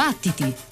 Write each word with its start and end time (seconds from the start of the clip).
Battiti! 0.00 0.69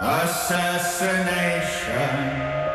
assassination. 0.00 2.67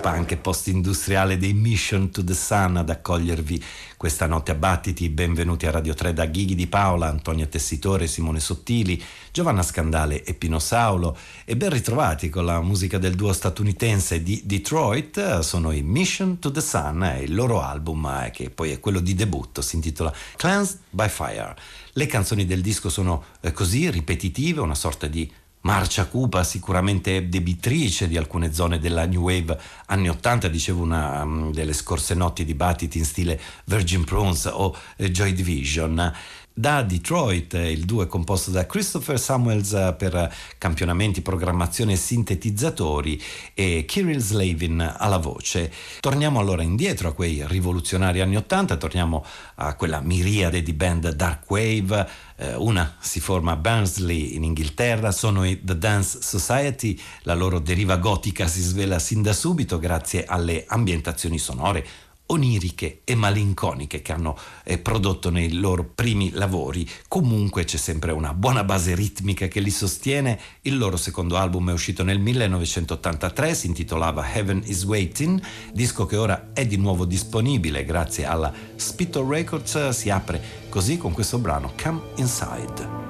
Post-punk 0.00 0.30
e 0.30 0.36
post-industriale 0.38 1.36
dei 1.36 1.52
Mission 1.52 2.10
to 2.10 2.24
the 2.24 2.32
Sun 2.32 2.78
ad 2.78 2.88
accogliervi 2.88 3.62
questa 3.98 4.26
notte 4.26 4.50
a 4.50 4.54
Battiti. 4.54 5.10
Benvenuti 5.10 5.66
a 5.66 5.70
Radio 5.70 5.92
3 5.92 6.14
da 6.14 6.24
Ghighi 6.24 6.54
di 6.54 6.66
Paola, 6.66 7.08
Antonia 7.08 7.46
Tessitore, 7.46 8.06
Simone 8.06 8.40
Sottili, 8.40 9.00
Giovanna 9.30 9.62
Scandale 9.62 10.24
e 10.24 10.32
Pino 10.32 10.58
Saulo. 10.58 11.16
E 11.44 11.54
ben 11.54 11.68
ritrovati 11.68 12.30
con 12.30 12.46
la 12.46 12.62
musica 12.62 12.96
del 12.96 13.14
duo 13.14 13.32
statunitense 13.34 14.22
di 14.22 14.40
Detroit. 14.44 15.40
Sono 15.40 15.70
i 15.70 15.82
Mission 15.82 16.38
to 16.38 16.50
the 16.50 16.62
Sun 16.62 17.04
e 17.04 17.22
il 17.24 17.34
loro 17.34 17.60
album, 17.60 18.06
eh, 18.06 18.30
che 18.30 18.48
poi 18.48 18.70
è 18.70 18.80
quello 18.80 19.00
di 19.00 19.14
debutto, 19.14 19.60
si 19.60 19.76
intitola 19.76 20.12
Cleansed 20.36 20.78
by 20.88 21.08
Fire. 21.08 21.54
Le 21.92 22.06
canzoni 22.06 22.46
del 22.46 22.62
disco 22.62 22.88
sono 22.88 23.24
eh, 23.40 23.52
così 23.52 23.90
ripetitive, 23.90 24.60
una 24.60 24.74
sorta 24.74 25.06
di 25.06 25.30
Marcia 25.62 26.06
Cupa, 26.06 26.42
sicuramente 26.42 27.28
debitrice 27.28 28.08
di 28.08 28.16
alcune 28.16 28.52
zone 28.52 28.78
della 28.78 29.04
New 29.06 29.22
Wave 29.22 29.58
anni 29.86 30.08
80, 30.08 30.48
dicevo 30.48 30.82
una 30.82 31.22
um, 31.22 31.52
delle 31.52 31.74
scorse 31.74 32.14
notti 32.14 32.44
di 32.44 32.54
battiti 32.54 32.96
in 32.96 33.04
stile 33.04 33.38
Virgin 33.66 34.04
Prunes 34.04 34.46
o 34.46 34.74
eh, 34.96 35.10
Joy 35.10 35.32
Division. 35.34 36.12
Da 36.60 36.82
Detroit, 36.82 37.54
il 37.54 37.86
duo 37.86 38.02
è 38.02 38.06
composto 38.06 38.50
da 38.50 38.66
Christopher 38.66 39.18
Samuels 39.18 39.94
per 39.96 40.30
campionamenti, 40.58 41.22
programmazione 41.22 41.94
e 41.94 41.96
sintetizzatori 41.96 43.18
e 43.54 43.86
Kirill 43.86 44.18
Slavin 44.18 44.96
alla 44.98 45.16
voce. 45.16 45.72
Torniamo 46.00 46.38
allora 46.38 46.62
indietro 46.62 47.08
a 47.08 47.14
quei 47.14 47.42
rivoluzionari 47.46 48.20
anni 48.20 48.36
80, 48.36 48.76
torniamo 48.76 49.24
a 49.54 49.74
quella 49.74 50.02
miriade 50.02 50.62
di 50.62 50.74
band 50.74 51.08
dark 51.12 51.48
wave, 51.50 52.06
eh, 52.36 52.54
una 52.56 52.94
si 53.00 53.20
forma 53.20 53.52
a 53.52 53.56
Barnsley 53.56 54.34
in 54.34 54.44
Inghilterra, 54.44 55.12
sono 55.12 55.46
i 55.46 55.64
The 55.64 55.78
Dance 55.78 56.18
Society, 56.20 57.00
la 57.22 57.32
loro 57.32 57.58
deriva 57.58 57.96
gotica 57.96 58.46
si 58.46 58.60
svela 58.60 58.98
sin 58.98 59.22
da 59.22 59.32
subito 59.32 59.78
grazie 59.78 60.26
alle 60.26 60.66
ambientazioni 60.68 61.38
sonore 61.38 61.86
oniriche 62.30 63.00
e 63.04 63.14
malinconiche 63.14 64.02
che 64.02 64.12
hanno 64.12 64.36
eh, 64.64 64.78
prodotto 64.78 65.30
nei 65.30 65.52
loro 65.52 65.84
primi 65.84 66.30
lavori. 66.30 66.88
Comunque 67.08 67.64
c'è 67.64 67.76
sempre 67.76 68.12
una 68.12 68.34
buona 68.34 68.64
base 68.64 68.94
ritmica 68.94 69.48
che 69.48 69.60
li 69.60 69.70
sostiene. 69.70 70.38
Il 70.62 70.78
loro 70.78 70.96
secondo 70.96 71.36
album 71.36 71.70
è 71.70 71.72
uscito 71.72 72.02
nel 72.02 72.18
1983, 72.18 73.54
si 73.54 73.66
intitolava 73.66 74.32
Heaven 74.32 74.62
is 74.64 74.84
Waiting, 74.84 75.40
disco 75.72 76.06
che 76.06 76.16
ora 76.16 76.50
è 76.52 76.66
di 76.66 76.76
nuovo 76.76 77.04
disponibile 77.04 77.84
grazie 77.84 78.24
alla 78.24 78.52
Spittle 78.76 79.26
Records. 79.28 79.90
Si 79.90 80.10
apre 80.10 80.66
così 80.68 80.96
con 80.96 81.12
questo 81.12 81.38
brano 81.38 81.72
Come 81.80 82.00
Inside. 82.16 83.09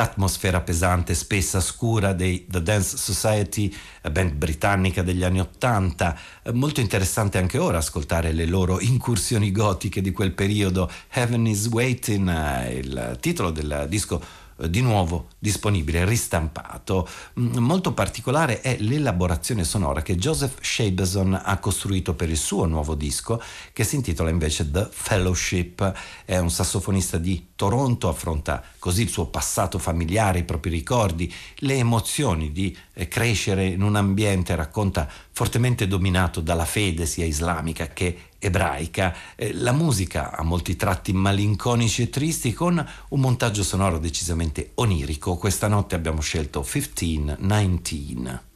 L'atmosfera 0.00 0.62
pesante, 0.62 1.14
spessa, 1.14 1.60
scura 1.60 2.14
dei 2.14 2.46
The 2.48 2.62
Dance 2.62 2.96
Society, 2.96 3.70
band 4.10 4.32
britannica 4.32 5.02
degli 5.02 5.22
anni 5.22 5.40
Ottanta. 5.40 6.18
Eh, 6.42 6.52
molto 6.52 6.80
interessante 6.80 7.36
anche 7.36 7.58
ora 7.58 7.78
ascoltare 7.78 8.32
le 8.32 8.46
loro 8.46 8.80
incursioni 8.80 9.52
gotiche 9.52 10.00
di 10.00 10.10
quel 10.10 10.32
periodo. 10.32 10.90
Heaven 11.10 11.46
is 11.46 11.66
Waiting, 11.66 12.28
eh, 12.30 12.78
il 12.78 13.18
titolo 13.20 13.50
del 13.50 13.86
disco 13.90 14.18
eh, 14.20 14.24
di 14.68 14.80
nuovo 14.80 15.28
disponibile, 15.38 16.04
ristampato. 16.04 17.08
Mm, 17.38 17.58
molto 17.58 17.92
particolare 17.92 18.60
è 18.60 18.76
l'elaborazione 18.78 19.64
sonora 19.64 20.02
che 20.02 20.16
Joseph 20.16 20.58
Shabason 20.60 21.40
ha 21.44 21.58
costruito 21.58 22.14
per 22.14 22.28
il 22.28 22.36
suo 22.36 22.66
nuovo 22.66 22.94
disco, 22.94 23.42
che 23.72 23.84
si 23.84 23.96
intitola 23.96 24.30
invece 24.30 24.70
The 24.70 24.88
Fellowship. 24.90 25.92
È 26.24 26.38
un 26.38 26.50
sassofonista 26.50 27.18
di 27.18 27.48
Toronto, 27.56 28.08
affronta 28.08 28.62
così 28.78 29.02
il 29.02 29.08
suo 29.08 29.26
passato 29.26 29.78
familiare, 29.78 30.40
i 30.40 30.44
propri 30.44 30.70
ricordi, 30.70 31.32
le 31.56 31.74
emozioni 31.74 32.52
di 32.52 32.76
eh, 32.94 33.08
crescere 33.08 33.66
in 33.66 33.82
un 33.82 33.96
ambiente, 33.96 34.54
racconta 34.54 35.08
fortemente 35.40 35.86
dominato 35.86 36.42
dalla 36.42 36.66
fede 36.66 37.06
sia 37.06 37.24
islamica 37.24 37.86
che 37.86 38.32
ebraica. 38.38 39.16
Eh, 39.36 39.54
la 39.54 39.72
musica 39.72 40.36
ha 40.36 40.42
molti 40.42 40.76
tratti 40.76 41.14
malinconici 41.14 42.02
e 42.02 42.10
tristi 42.10 42.52
con 42.52 42.86
un 43.08 43.20
montaggio 43.20 43.62
sonoro 43.62 43.98
decisamente 43.98 44.72
onirico. 44.74 45.36
Questa 45.38 45.66
notte 45.66 45.94
abbiamo 45.94 46.20
scelto 46.20 46.60
1519. 46.60 48.49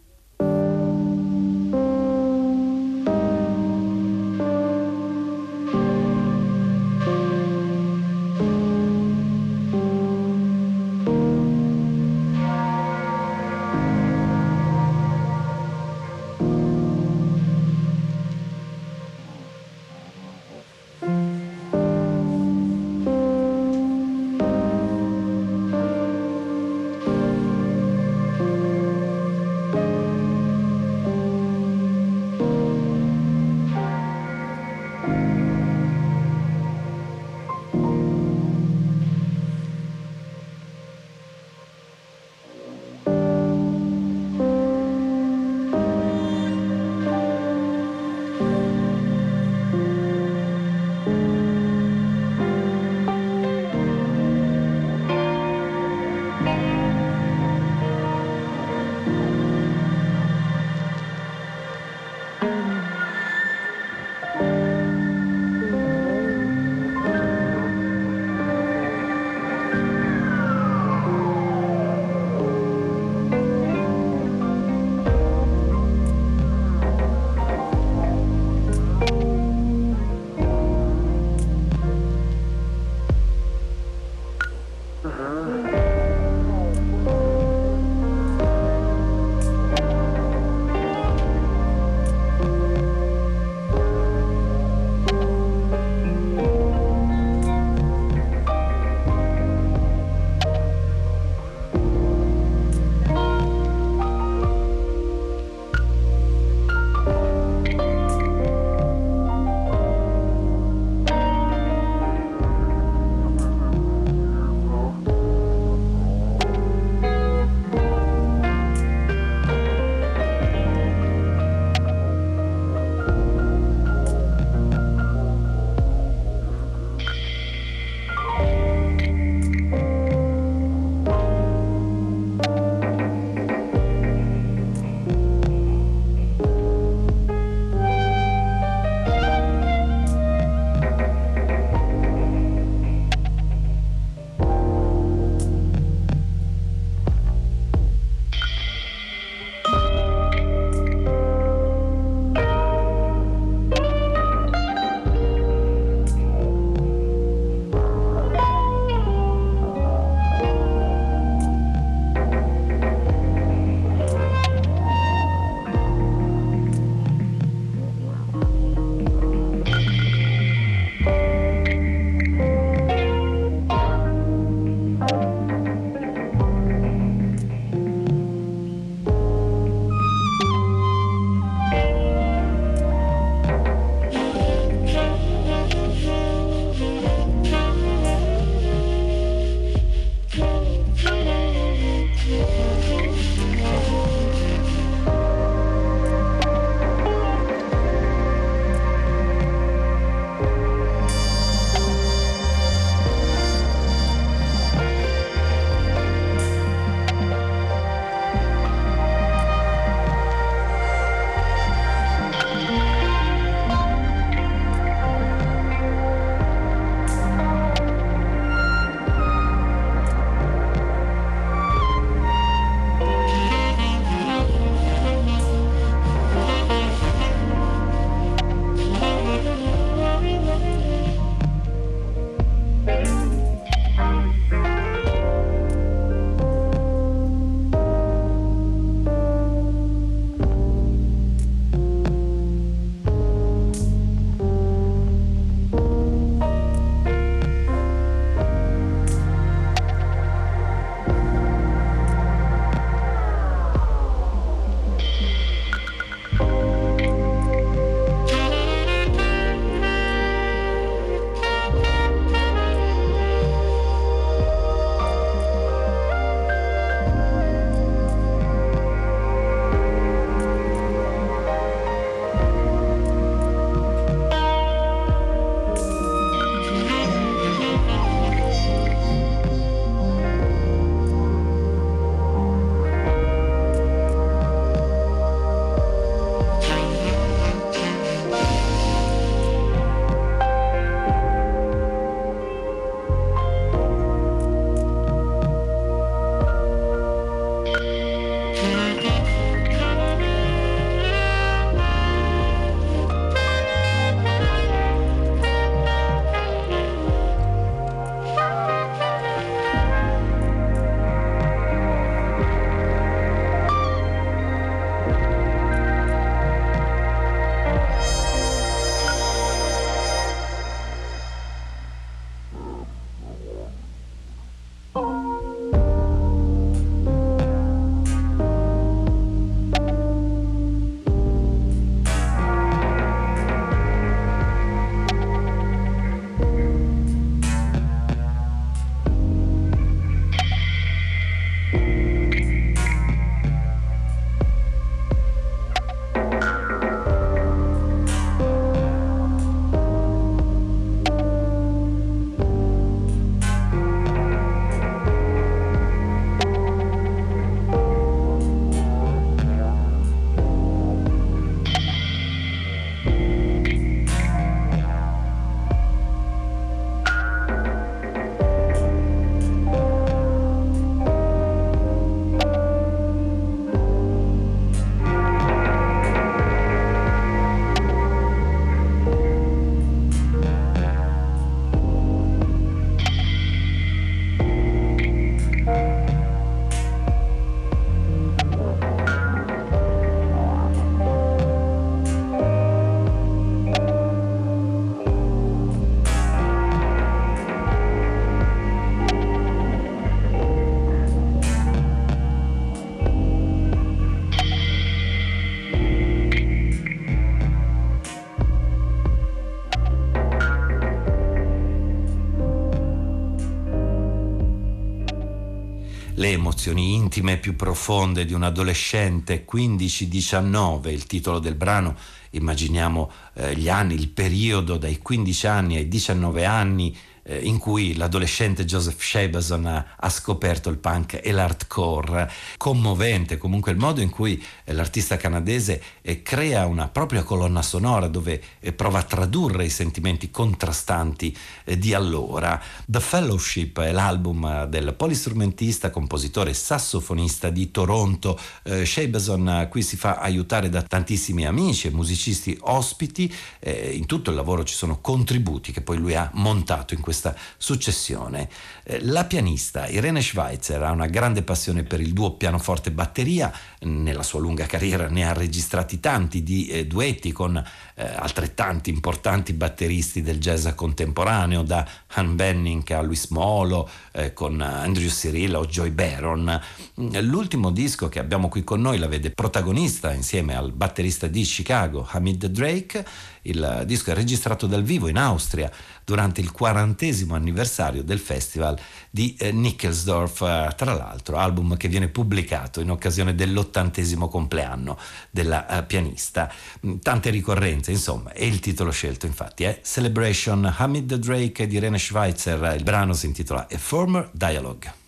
Emozioni 416.64 416.94
intime 416.94 417.36
più 417.36 417.56
profonde 417.56 418.24
di 418.24 418.32
un 418.32 418.42
adolescente 418.42 419.44
15-19, 419.50 420.88
il 420.88 421.06
titolo 421.06 421.38
del 421.38 421.56
brano 421.56 421.94
immaginiamo 422.30 423.10
eh, 423.34 423.54
gli 423.54 423.68
anni, 423.68 423.94
il 423.94 424.08
periodo 424.08 424.78
dai 424.78 424.98
15 424.98 425.46
anni 425.46 425.76
ai 425.76 425.88
19 425.88 426.44
anni 426.46 426.96
eh, 427.24 427.38
in 427.38 427.58
cui 427.58 427.94
l'adolescente 427.94 428.64
Joseph 428.64 429.00
Shabason 429.00 429.66
ha, 429.66 429.86
ha, 429.96 430.10
scoperto 430.10 430.68
il 430.68 430.78
punk 430.78 431.20
e 431.22 431.32
l'hardcore. 431.32 432.30
Commovente 432.56 433.38
comunque 433.38 433.72
il 433.72 433.78
modo 433.78 434.00
in 434.00 434.10
cui 434.10 434.42
eh, 434.64 434.72
l'artista 434.72 435.16
canadese 435.16 435.82
eh, 436.02 436.22
crea 436.22 436.66
una 436.66 436.88
propria 436.88 437.22
colonna 437.22 437.62
sonora 437.62 438.08
dove 438.08 438.42
eh, 438.60 438.72
prova 438.72 439.00
a 439.00 439.02
tradurre 439.02 439.64
i 439.64 439.70
sentimenti 439.70 440.30
contrastanti 440.30 441.36
eh, 441.64 441.78
di 441.78 441.94
allora. 441.94 442.60
The 442.86 443.00
Fellowship 443.00 443.80
è 443.80 443.92
l'album 443.92 444.64
del 444.66 444.94
polistrumentista, 444.94 445.90
compositore 445.90 446.50
e 446.50 446.54
sassofonista 446.54 447.50
di 447.50 447.70
Toronto. 447.70 448.38
Eh, 448.62 448.84
Shabason 448.84 449.68
qui 449.70 449.82
si 449.82 449.96
fa 449.96 450.16
aiutare 450.16 450.68
da 450.68 450.82
tantissimi 450.82 451.46
amici 451.46 451.88
e 451.88 451.90
musicisti 451.90 452.56
ospiti. 452.62 453.32
in 453.64 454.06
tutto 454.06 454.30
il 454.30 454.36
lavoro 454.36 454.64
ci 454.64 454.74
sono 454.74 455.00
contributi 455.00 455.72
che 455.72 455.80
poi 455.80 455.96
lui 455.96 456.14
ha 456.14 456.30
montato 456.34 456.94
in 456.94 457.00
questo 457.00 457.13
questa 457.14 457.34
successione. 457.56 458.48
Eh, 458.82 459.04
la 459.04 459.24
pianista 459.24 459.86
Irene 459.86 460.20
Schweitzer 460.20 460.82
ha 460.82 460.90
una 460.90 461.06
grande 461.06 461.42
passione 461.42 461.84
per 461.84 462.00
il 462.00 462.12
duo 462.12 462.32
pianoforte 462.32 462.90
batteria, 462.90 463.52
nella 463.84 464.22
sua 464.22 464.40
lunga 464.40 464.66
carriera 464.66 465.08
ne 465.08 465.26
ha 465.28 465.32
registrati 465.32 466.00
tanti 466.00 466.42
di 466.42 466.68
eh, 466.68 466.86
duetti 466.86 467.32
con 467.32 467.56
eh, 467.56 468.04
altrettanti 468.04 468.90
importanti 468.90 469.52
batteristi 469.52 470.22
del 470.22 470.38
jazz 470.38 470.66
contemporaneo, 470.74 471.62
da 471.62 471.86
Han 472.14 472.34
Benning 472.36 472.88
a 472.90 473.02
Luis 473.02 473.28
Molo, 473.28 473.88
eh, 474.12 474.32
con 474.32 474.60
Andrew 474.60 475.08
Cirillo 475.08 475.60
o 475.60 475.66
Joy 475.66 475.90
Baron. 475.90 476.60
L'ultimo 476.94 477.70
disco 477.70 478.08
che 478.08 478.18
abbiamo 478.18 478.48
qui 478.48 478.64
con 478.64 478.80
noi 478.80 478.98
la 478.98 479.08
vede 479.08 479.30
protagonista 479.30 480.12
insieme 480.12 480.56
al 480.56 480.72
batterista 480.72 481.26
di 481.26 481.42
Chicago, 481.42 482.06
Hamid 482.10 482.46
Drake. 482.46 483.04
Il 483.46 483.82
disco 483.84 484.10
è 484.10 484.14
registrato 484.14 484.66
dal 484.66 484.82
vivo 484.82 485.06
in 485.08 485.18
Austria 485.18 485.70
durante 486.04 486.40
il 486.40 486.50
quarantesimo 486.50 487.34
anniversario 487.34 488.02
del 488.02 488.18
festival 488.18 488.78
di 489.10 489.36
eh, 489.38 489.52
Nickelsdorf, 489.52 490.40
eh, 490.42 490.72
tra 490.76 490.94
l'altro 490.94 491.36
album 491.36 491.76
che 491.76 491.88
viene 491.88 492.08
pubblicato 492.08 492.80
in 492.80 492.90
occasione 492.90 493.34
dell'ottantesimo 493.74 494.28
compleanno 494.28 494.96
della 495.30 495.66
eh, 495.66 495.82
pianista. 495.82 496.50
Mm, 496.86 496.96
tante 497.02 497.30
ricorrenze, 497.30 497.90
insomma, 497.90 498.32
e 498.32 498.46
il 498.46 498.60
titolo 498.60 498.92
scelto 498.92 499.26
infatti 499.26 499.64
è 499.64 499.80
Celebration 499.82 500.72
Hamid 500.76 501.14
Drake 501.16 501.66
di 501.66 501.76
Irene 501.76 501.98
Schweitzer, 501.98 502.74
il 502.76 502.84
brano 502.84 503.12
si 503.12 503.26
intitola 503.26 503.66
A 503.70 503.78
Former 503.78 504.30
Dialogue. 504.32 505.03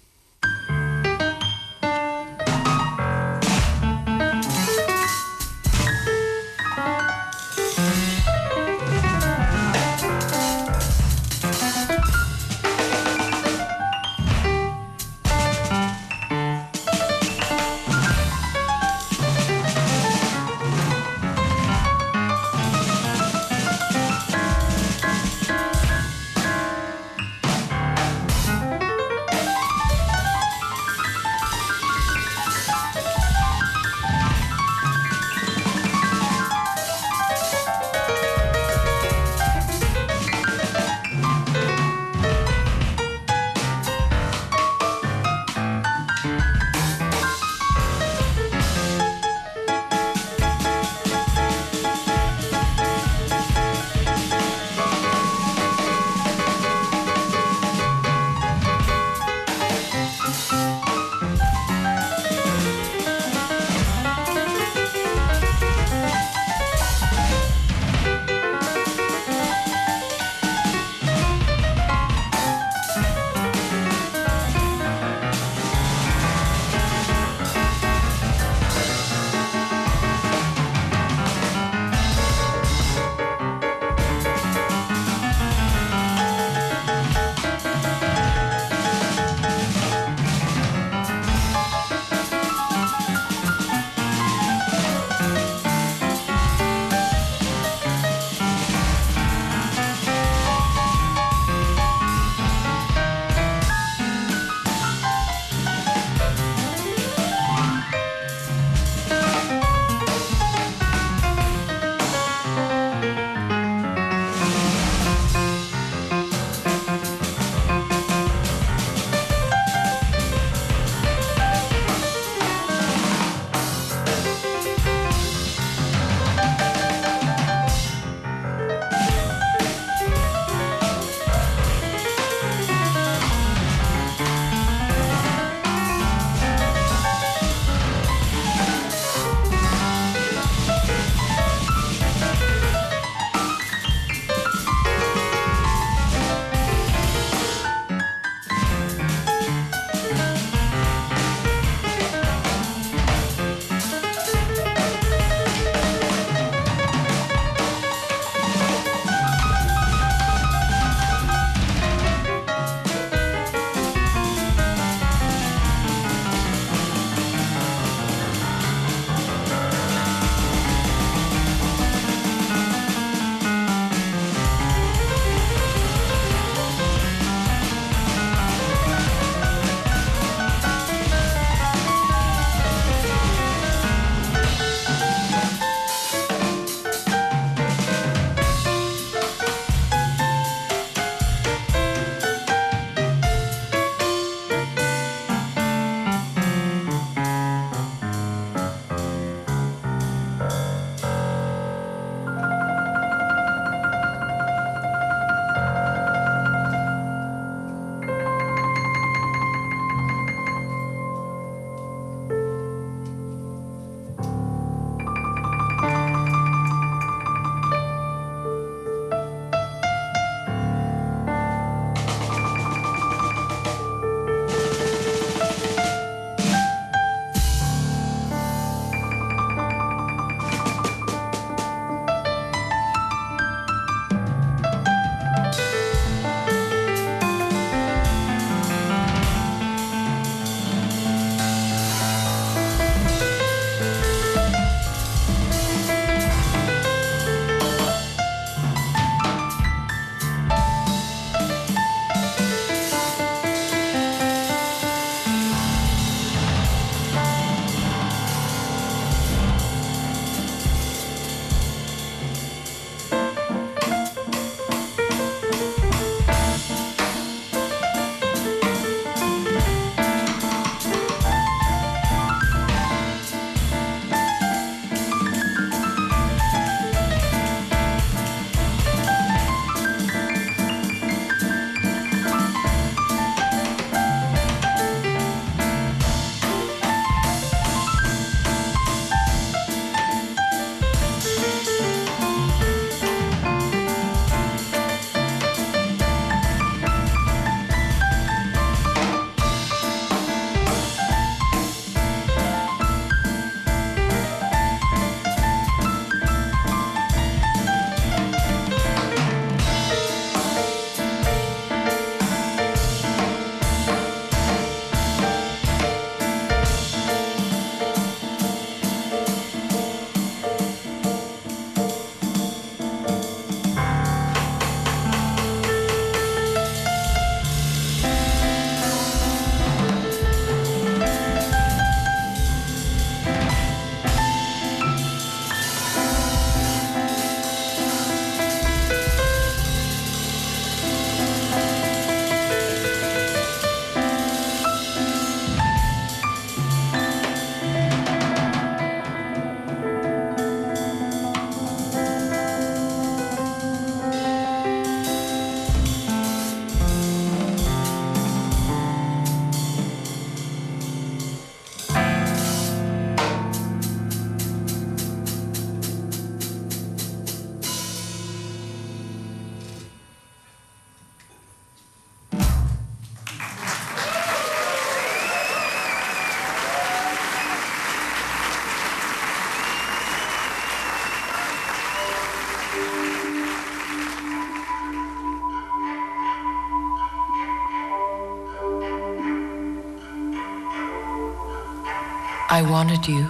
I 392.59 392.63
wanted 392.63 393.07
you. 393.07 393.27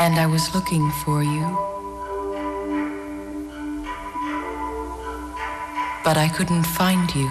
And 0.00 0.18
I 0.18 0.26
was 0.26 0.52
looking 0.52 0.90
for 0.90 1.22
you. 1.22 1.46
But 6.02 6.16
I 6.16 6.28
couldn't 6.36 6.64
find 6.64 7.06
you. 7.14 7.30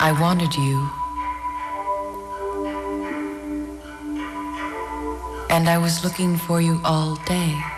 I 0.00 0.10
wanted 0.20 0.56
you. 0.56 0.90
And 5.50 5.68
I 5.68 5.78
was 5.78 6.02
looking 6.02 6.36
for 6.36 6.60
you 6.60 6.80
all 6.82 7.14
day. 7.26 7.77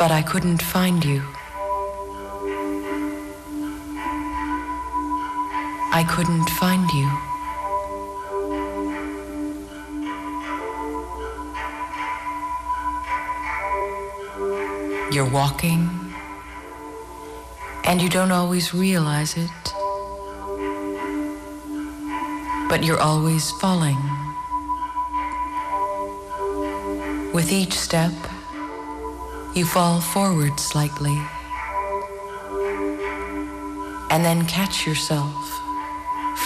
But 0.00 0.10
I 0.10 0.22
couldn't 0.22 0.62
find 0.62 1.04
you. 1.04 1.22
I 5.92 6.02
couldn't 6.08 6.48
find 6.58 6.88
you. 6.90 7.08
You're 15.12 15.30
walking, 15.30 15.90
and 17.84 18.00
you 18.00 18.08
don't 18.08 18.32
always 18.32 18.72
realize 18.72 19.36
it, 19.36 19.50
but 22.70 22.82
you're 22.82 23.02
always 23.02 23.50
falling. 23.60 24.00
With 27.34 27.52
each 27.52 27.74
step, 27.74 28.14
you 29.54 29.64
fall 29.64 30.00
forward 30.00 30.60
slightly, 30.60 31.20
and 34.10 34.24
then 34.24 34.46
catch 34.46 34.86
yourself 34.86 35.60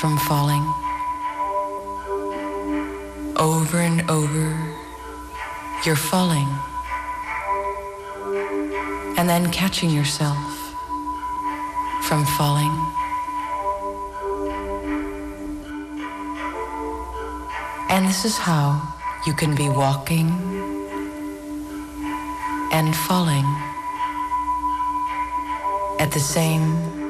from 0.00 0.16
falling. 0.18 0.64
Over 3.36 3.78
and 3.78 4.08
over, 4.10 4.74
you're 5.84 5.96
falling. 5.96 6.48
And 9.16 9.28
then 9.28 9.50
catching 9.52 9.90
yourself 9.90 10.74
from 12.04 12.24
falling. 12.36 12.72
And 17.90 18.06
this 18.08 18.24
is 18.24 18.36
how 18.36 18.82
you 19.26 19.34
can 19.34 19.54
be 19.54 19.68
walking 19.68 20.53
and 22.74 22.96
falling 22.96 23.46
at 26.00 26.10
the 26.10 26.18
same 26.18 27.03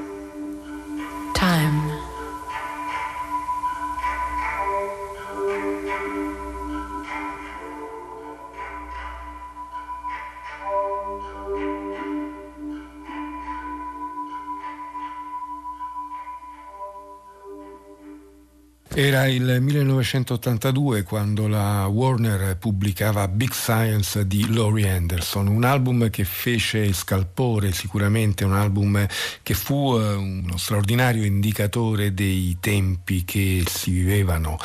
Era 19.05 19.27
il 19.27 19.59
1982 19.61 21.03
quando 21.03 21.47
la 21.47 21.87
Warner 21.89 22.57
pubblicava 22.57 23.29
Big 23.29 23.53
Science 23.53 24.27
di 24.27 24.51
Laurie 24.51 24.89
Anderson, 24.89 25.47
un 25.47 25.65
album 25.65 26.09
che 26.09 26.25
fece 26.25 26.91
scalpore, 26.95 27.73
sicuramente 27.73 28.47
un 28.47 28.55
album 28.55 29.07
che 29.43 29.53
fu 29.53 29.99
eh, 29.99 30.15
uno 30.15 30.57
straordinario 30.57 31.23
indicatore 31.23 32.15
dei 32.15 32.57
tempi 32.61 33.27
che 33.27 33.65
si 33.67 33.91
vivevano, 33.91 34.57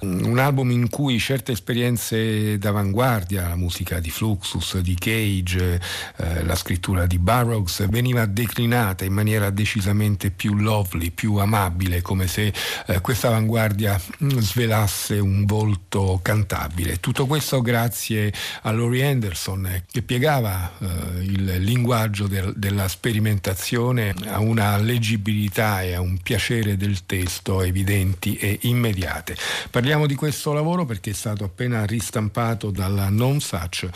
un 0.00 0.36
album 0.40 0.72
in 0.72 0.90
cui 0.90 1.20
certe 1.20 1.52
esperienze 1.52 2.58
d'avanguardia, 2.58 3.46
la 3.46 3.56
musica 3.56 4.00
di 4.00 4.10
Fluxus, 4.10 4.78
di 4.78 4.96
Cage, 4.98 5.80
eh, 6.16 6.42
la 6.42 6.56
scrittura 6.56 7.06
di 7.06 7.20
Burroughs, 7.20 7.88
veniva 7.88 8.26
declinata 8.26 9.04
in 9.04 9.12
maniera 9.12 9.50
decisamente 9.50 10.32
più 10.32 10.56
lovely, 10.56 11.12
più 11.12 11.36
amabile, 11.36 12.02
come 12.02 12.26
se 12.26 12.52
eh, 12.86 13.00
questa 13.00 13.28
avanguardia 13.28 13.74
Guardia 13.76 14.00
mm, 14.24 14.38
svelasse 14.38 15.18
un 15.18 15.44
volto 15.44 16.18
cantabile. 16.22 16.98
Tutto 16.98 17.26
questo 17.26 17.60
grazie 17.60 18.32
a 18.62 18.72
Laurie 18.72 19.06
Anderson 19.06 19.66
eh, 19.66 19.84
che 19.90 20.00
piegava 20.00 20.72
eh, 20.78 21.22
il 21.22 21.56
linguaggio 21.58 22.26
del, 22.26 22.54
della 22.56 22.88
sperimentazione 22.88 24.14
a 24.28 24.40
una 24.40 24.78
leggibilità 24.78 25.82
e 25.82 25.92
a 25.92 26.00
un 26.00 26.16
piacere 26.22 26.78
del 26.78 27.04
testo 27.04 27.60
evidenti 27.60 28.36
e 28.36 28.60
immediate. 28.62 29.36
Parliamo 29.70 30.06
di 30.06 30.14
questo 30.14 30.54
lavoro 30.54 30.86
perché 30.86 31.10
è 31.10 31.14
stato 31.14 31.44
appena 31.44 31.84
ristampato 31.84 32.70
dalla 32.70 33.10
Non 33.10 33.40
Such 33.40 33.86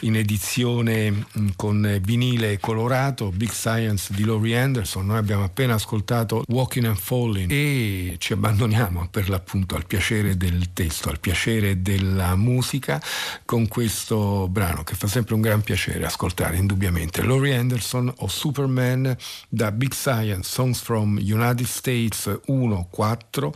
in 0.00 0.16
edizione 0.16 1.10
mm, 1.12 1.48
con 1.54 1.98
vinile 2.02 2.58
colorato, 2.58 3.30
Big 3.30 3.52
Science 3.52 4.12
di 4.12 4.24
Laurie 4.24 4.58
Anderson. 4.58 5.06
Noi 5.06 5.18
abbiamo 5.18 5.44
appena 5.44 5.74
ascoltato 5.74 6.42
Walking 6.48 6.86
and 6.86 6.98
Falling 6.98 7.50
e 7.52 8.16
ci 8.18 8.32
abbandoniamo 8.32 9.00
a 9.00 9.06
per 9.28 9.30
l'appunto 9.30 9.76
al 9.76 9.86
piacere 9.86 10.36
del 10.36 10.72
testo, 10.72 11.10
al 11.10 11.20
piacere 11.20 11.82
della 11.82 12.34
musica 12.34 13.00
con 13.44 13.68
questo 13.68 14.48
brano 14.48 14.82
che 14.82 14.94
fa 14.94 15.06
sempre 15.06 15.34
un 15.34 15.42
gran 15.42 15.60
piacere 15.60 16.06
ascoltare 16.06 16.56
indubbiamente. 16.56 17.22
Laurie 17.22 17.56
Anderson 17.56 18.12
o 18.18 18.28
Superman 18.28 19.14
da 19.48 19.70
Big 19.70 19.92
Science 19.92 20.50
Songs 20.50 20.80
from 20.80 21.18
United 21.18 21.66
States 21.66 22.40
1-4 22.48 23.50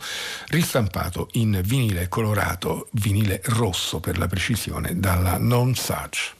ristampato 0.47 1.29
in 1.33 1.59
vinile 1.63 2.07
colorato, 2.07 2.89
vinile 2.91 3.41
rosso 3.45 3.99
per 3.99 4.17
la 4.17 4.27
precisione, 4.27 4.99
dalla 4.99 5.37
Non 5.37 5.73
Such. 5.73 6.35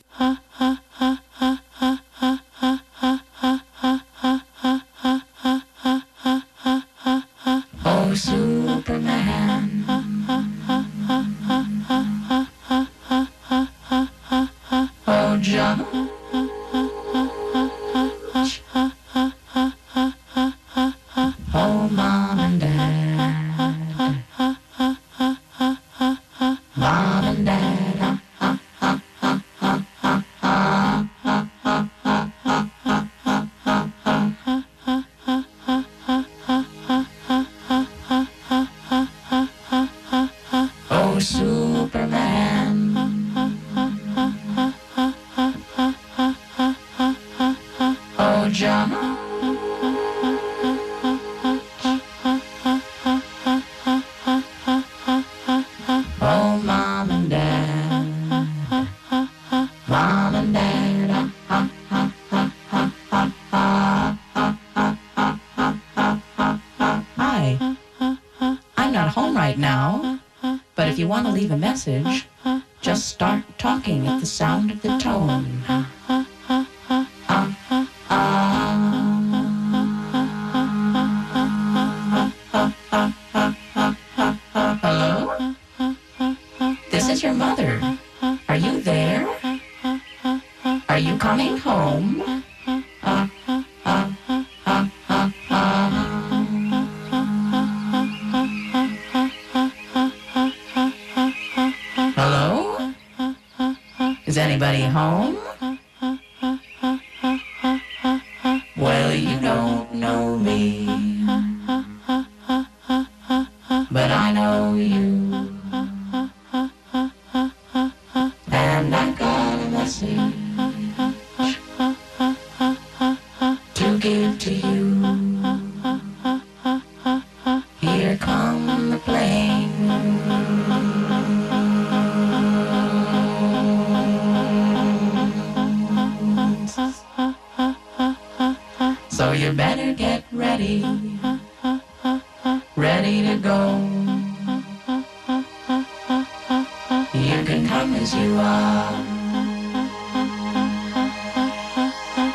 You 147.14 147.46
can 147.46 147.66
come 147.66 147.94
as 147.94 148.14
you 148.14 148.36
are, 148.38 148.94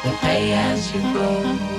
and 0.04 0.18
pay 0.20 0.52
as 0.54 0.94
you 0.94 1.02
go. 1.12 1.77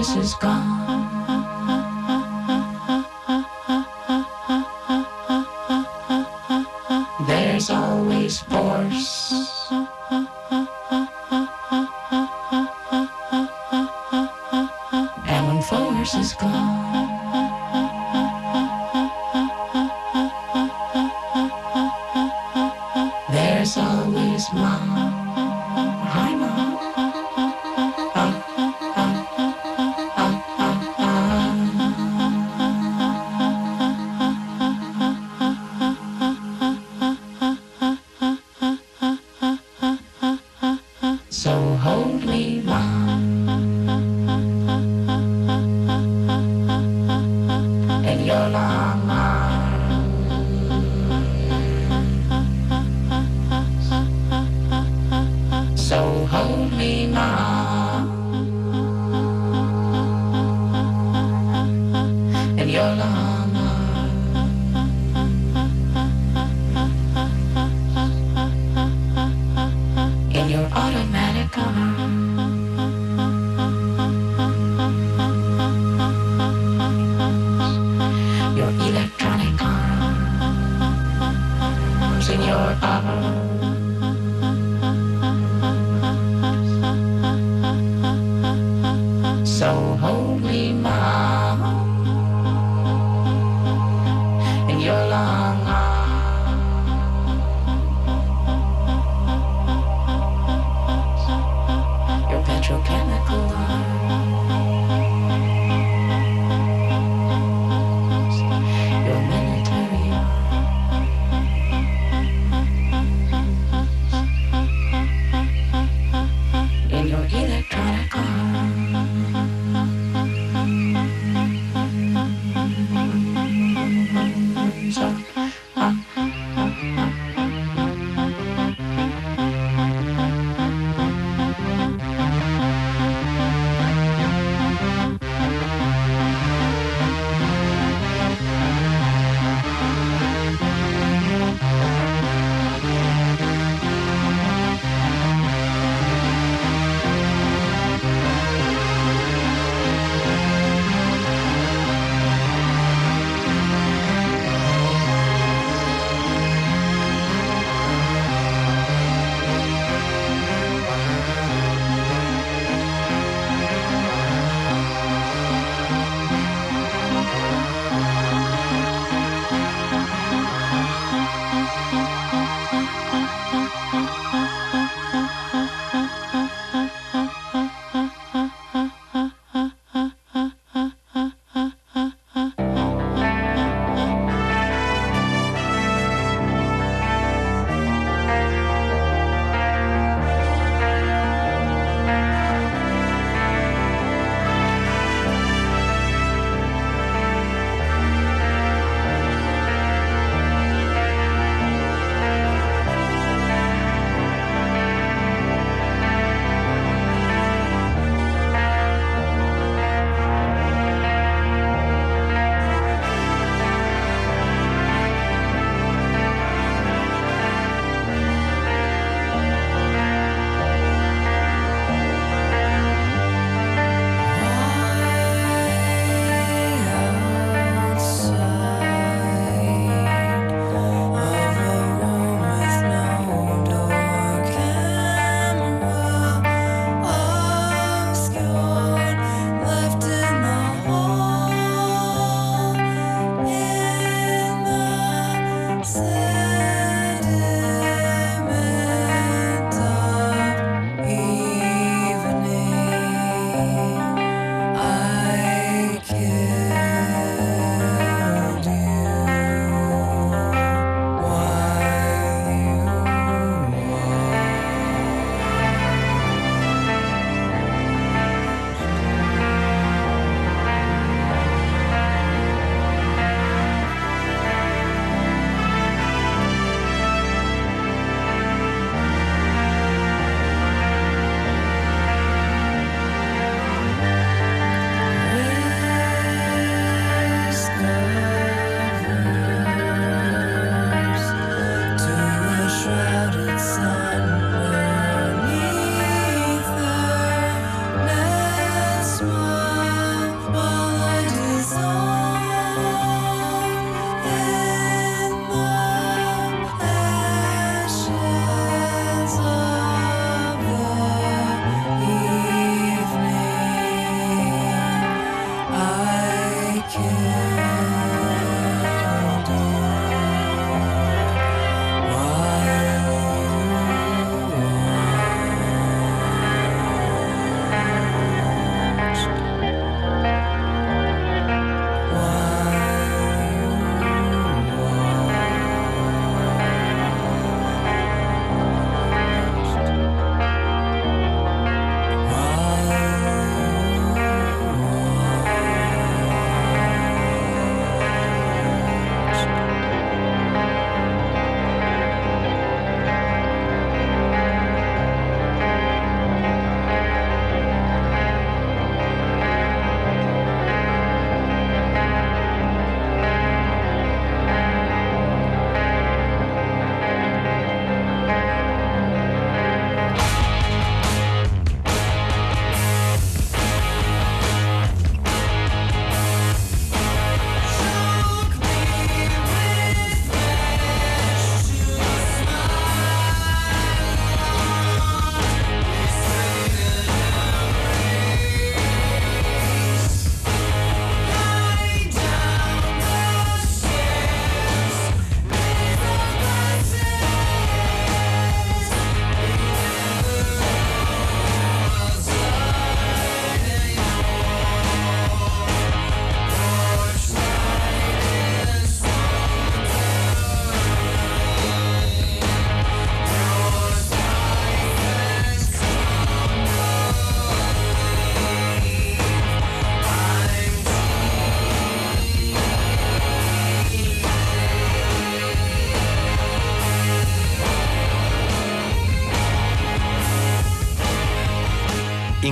This 0.00 0.16
is 0.16 0.32
gone. 0.32 0.89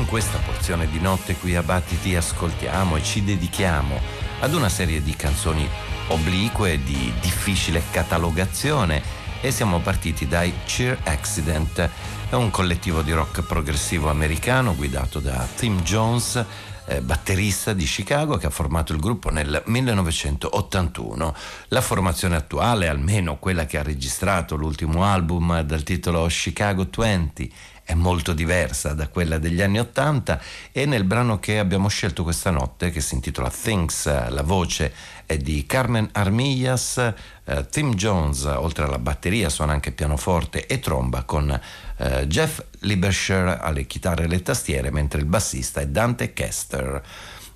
Questa 0.09 0.39
porzione 0.39 0.89
di 0.89 1.01
notte 1.01 1.37
qui 1.37 1.55
a 1.55 1.63
Battiti 1.63 2.17
ascoltiamo 2.17 2.97
e 2.97 3.03
ci 3.03 3.23
dedichiamo 3.23 4.01
ad 4.41 4.55
una 4.55 4.71
serie 4.71 5.03
di 5.03 5.15
canzoni 5.15 5.69
oblique 6.09 6.83
di 6.83 7.13
difficile 7.21 7.83
catalogazione 7.91 9.03
e 9.43 9.51
siamo 9.51 9.81
partiti 9.81 10.27
dai 10.27 10.55
Cheer 10.65 10.99
Accident, 11.05 11.91
è 12.31 12.35
un 12.35 12.51
collettivo 12.51 13.03
di 13.03 13.13
rock 13.13 13.43
progressivo 13.43 14.09
americano 14.09 14.75
guidato 14.75 15.21
da 15.21 15.47
Tim 15.57 15.83
Jones, 15.83 16.43
eh, 16.87 17.03
batterista 17.03 17.75
di 17.75 17.85
Chicago 17.85 18.39
che 18.39 18.47
ha 18.47 18.51
formato 18.51 18.95
il 18.95 19.01
gruppo 19.01 19.29
nel 19.29 19.63
1981. 19.67 21.35
La 21.69 21.83
formazione 21.83 22.35
attuale, 22.35 22.89
almeno 22.89 23.37
quella 23.37 23.67
che 23.67 23.79
ha 23.79 23.83
registrato 23.83 24.57
l'ultimo 24.57 25.05
album 25.05 25.61
dal 25.61 25.83
titolo 25.83 26.27
Chicago 26.29 26.89
20, 26.91 27.53
è 27.89 27.95
molto 27.95 28.35
diversa 28.35 28.93
da 28.93 29.09
quella 29.09 29.39
degli 29.39 29.63
anni 29.63 29.79
Ottanta 29.79 30.39
e 30.73 30.85
nel 30.85 31.05
brano 31.05 31.39
che 31.39 31.59
abbiamo 31.59 31.89
scelto 31.89 32.23
questa 32.23 32.51
notte, 32.51 32.91
che 32.91 33.01
si 33.01 33.15
intitola 33.15 33.49
Things, 33.49 34.29
la 34.29 34.43
voce 34.43 34.93
è 35.25 35.39
di 35.39 35.65
Carmen 35.65 36.07
Armillas, 36.13 36.99
eh, 37.45 37.67
Tim 37.71 37.95
Jones, 37.95 38.45
oltre 38.45 38.85
alla 38.85 38.99
batteria, 38.99 39.49
suona 39.49 39.73
anche 39.73 39.93
pianoforte 39.93 40.67
e 40.67 40.81
tromba 40.81 41.23
con 41.23 41.59
eh, 41.97 42.27
Jeff 42.27 42.63
Libersher 42.81 43.57
alle 43.59 43.87
chitarre 43.87 44.25
e 44.25 44.29
le 44.29 44.43
tastiere, 44.43 44.91
mentre 44.91 45.21
il 45.21 45.27
bassista 45.27 45.81
è 45.81 45.87
Dante 45.87 46.35
Kester. 46.35 47.03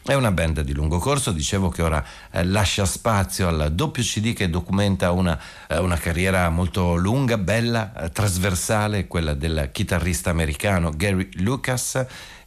È 0.05 0.15
una 0.15 0.33
band 0.33 0.63
di 0.63 0.73
lungo 0.73 0.99
corso, 0.99 1.31
dicevo 1.31 1.69
che 1.69 1.81
ora 1.81 2.05
eh, 2.33 2.43
lascia 2.43 2.85
spazio 2.85 3.47
al 3.47 3.73
doppio 3.73 4.03
CD 4.03 4.33
che 4.33 4.51
documenta 4.51 5.13
una, 5.13 5.39
eh, 5.69 5.79
una 5.79 5.97
carriera 5.97 6.51
molto 6.51 6.97
lunga, 6.97 7.39
bella, 7.39 7.93
eh, 7.95 8.11
trasversale, 8.11 9.07
quella 9.07 9.35
del 9.35 9.69
chitarrista 9.71 10.31
americano 10.31 10.91
Gary 10.91 11.29
Lucas. 11.35 12.05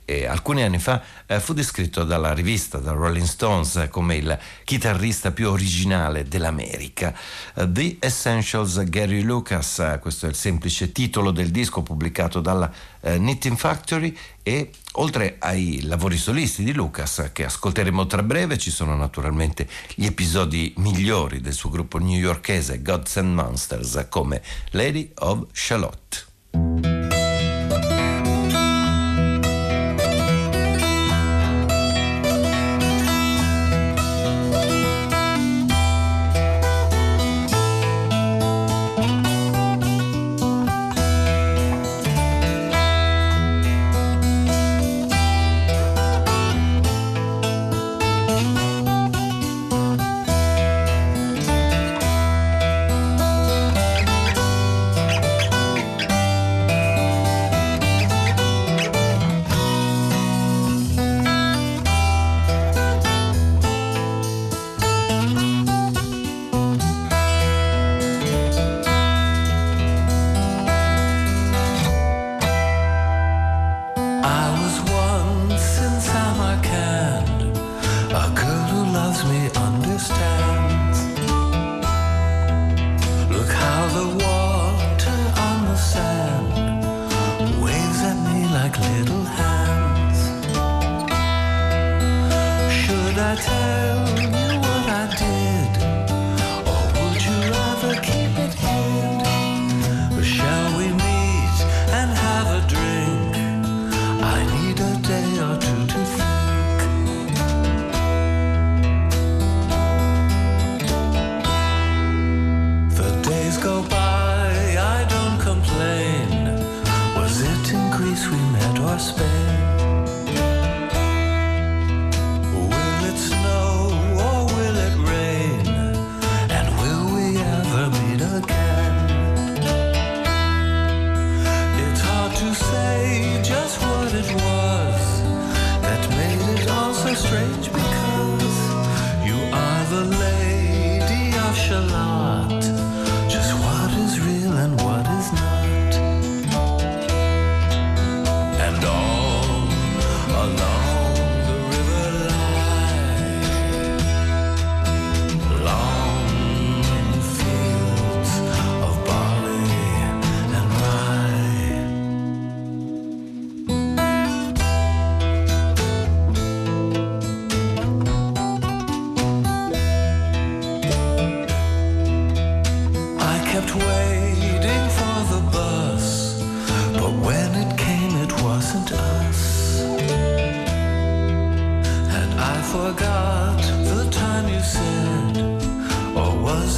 E 0.08 0.28
alcuni 0.28 0.62
anni 0.62 0.78
fa 0.78 1.02
eh, 1.26 1.40
fu 1.40 1.54
descritto 1.54 2.04
dalla 2.04 2.32
rivista, 2.32 2.78
da 2.78 2.92
Rolling 2.92 3.26
Stones, 3.26 3.88
come 3.90 4.16
il 4.16 4.40
chitarrista 4.64 5.32
più 5.32 5.50
originale 5.50 6.28
dell'America. 6.28 7.12
Uh, 7.56 7.72
The 7.72 7.98
Essentials 8.00 8.84
Gary 8.84 9.22
Lucas, 9.22 9.98
questo 10.00 10.28
è 10.28 10.30
il 10.30 10.36
semplice 10.36 10.92
titolo 10.92 11.32
del 11.32 11.50
disco 11.50 11.82
pubblicato 11.82 12.40
dalla 12.40 12.72
uh, 13.00 13.16
Knitting 13.16 13.58
Factory 13.58 14.16
e 14.44 14.70
oltre 14.94 15.38
ai 15.40 15.82
lavori 15.82 16.18
solisti 16.18 16.64
di 16.64 16.72
Lucas 16.72 17.32
che 17.34 17.46
ascolteremo 17.46 18.06
tra 18.06 18.22
breve 18.22 18.60
ci 18.60 18.70
sono 18.70 18.96
naturalmente 18.96 19.68
gli 19.96 20.06
episodi 20.06 20.72
migliori 20.78 21.42
del 21.42 21.54
suo 21.54 21.72
gruppo 21.72 21.98
newyorkese 21.98 22.84
Gods 22.84 23.18
and 23.18 23.34
Monsters 23.34 24.06
come 24.10 24.40
Lady 24.70 25.12
of 25.16 25.48
Charlotte. 25.52 26.34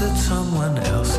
at 0.08 0.18
someone 0.18 0.78
else 0.78 1.18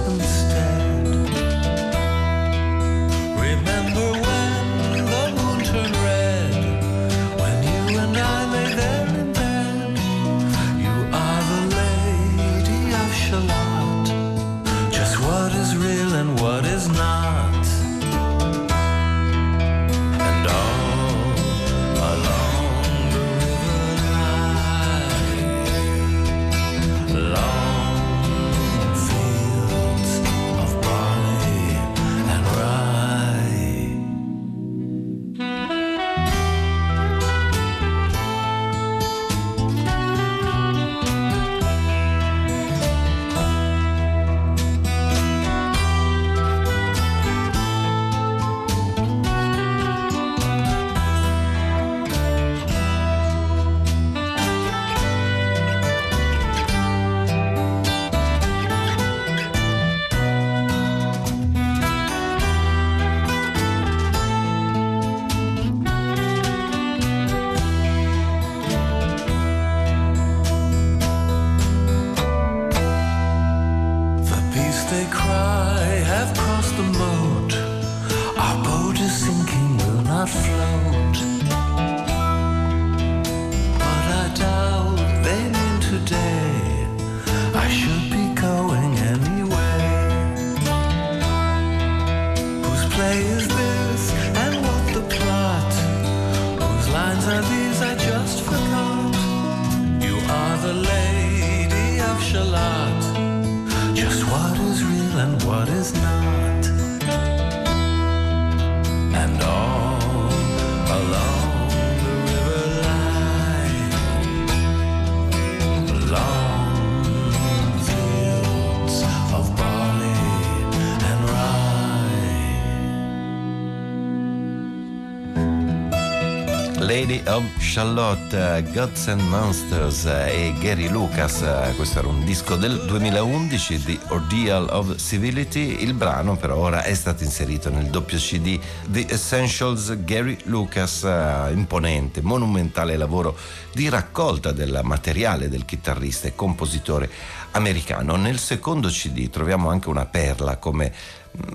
Charlotte, 127.79 128.65
Gods 128.73 129.07
and 129.07 129.21
Monsters 129.21 130.05
e 130.05 130.53
Gary 130.59 130.89
Lucas, 130.89 131.45
questo 131.77 132.01
era 132.01 132.09
un 132.09 132.25
disco 132.25 132.57
del 132.57 132.77
2011, 132.87 133.85
The 133.85 133.99
Ordeal 134.09 134.67
of 134.73 134.97
Civility, 134.97 135.85
il 135.85 135.95
brano 135.95 136.37
per 136.37 136.51
ora 136.51 136.83
è 136.83 136.93
stato 136.95 137.23
inserito 137.23 137.71
nel 137.71 137.85
doppio 137.87 138.19
CD 138.19 138.59
The 138.89 139.07
Essentials 139.09 139.97
Gary 140.03 140.37
Lucas, 140.47 141.03
uh, 141.03 141.53
imponente, 141.53 142.21
monumentale 142.21 142.97
lavoro 142.97 143.37
di 143.73 143.89
raccolta 143.89 144.51
del 144.51 144.81
materiale 144.83 145.49
del 145.49 145.65
chitarrista 145.65 146.27
e 146.27 146.35
compositore 146.35 147.09
americano. 147.53 148.17
Nel 148.17 148.41
secondo 148.41 148.89
CD 148.89 149.31
troviamo 149.31 149.71
anche 149.71 149.89
una 149.89 150.05
perla 150.05 150.57
come 150.57 150.93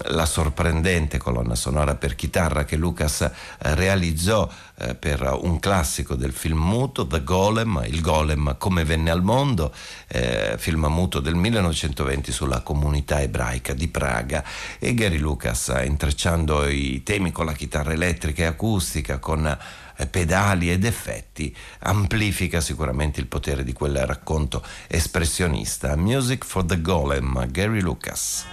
la 0.08 0.26
sorprendente 0.26 1.18
colonna 1.18 1.56
sonora 1.56 1.95
per 1.95 2.16
chitarra 2.16 2.66
che 2.66 2.76
Lucas 2.76 3.22
eh, 3.22 3.32
realizzò 3.76 4.49
eh, 4.80 4.95
per 4.95 5.38
un 5.41 5.60
classico 5.60 6.16
del 6.16 6.32
film 6.32 6.60
muto, 6.60 7.06
The 7.06 7.24
Golem, 7.24 7.84
il 7.88 8.01
Golem 8.01 8.56
come 8.58 8.84
venne 8.84 9.12
al 9.12 9.24
mondo, 9.24 9.74
eh, 10.08 10.56
film 10.58 10.86
muto 10.88 11.20
del 11.20 11.36
1920 11.36 12.32
sulla 12.32 12.62
comunità 12.62 13.22
ebraica 13.22 13.74
di 13.74 13.88
Praga 13.88 14.43
e 14.80 14.93
Gary 14.93 15.18
Lucas 15.18 15.74
intrecciando 15.84 16.68
i 16.68 17.04
temi 17.04 17.32
con 17.32 17.45
la 17.45 17.54
chitarra 17.54 17.93
elettrica 17.93 18.43
e 18.43 18.47
acustica, 18.47 19.20
con 19.20 19.58
eh, 19.95 20.08
pedali 20.08 20.72
ed 20.72 20.86
effetti, 20.86 21.56
amplifica 21.80 22.60
sicuramente 22.62 23.20
il 23.20 23.28
potere 23.28 23.64
di 23.64 23.74
quel 23.74 24.06
racconto 24.06 24.64
espressionista. 24.88 25.95
Music 25.95 26.45
for 26.45 26.66
the 26.66 26.82
Golem, 26.82 27.47
Gary 27.51 27.82
Lucas. 27.82 28.45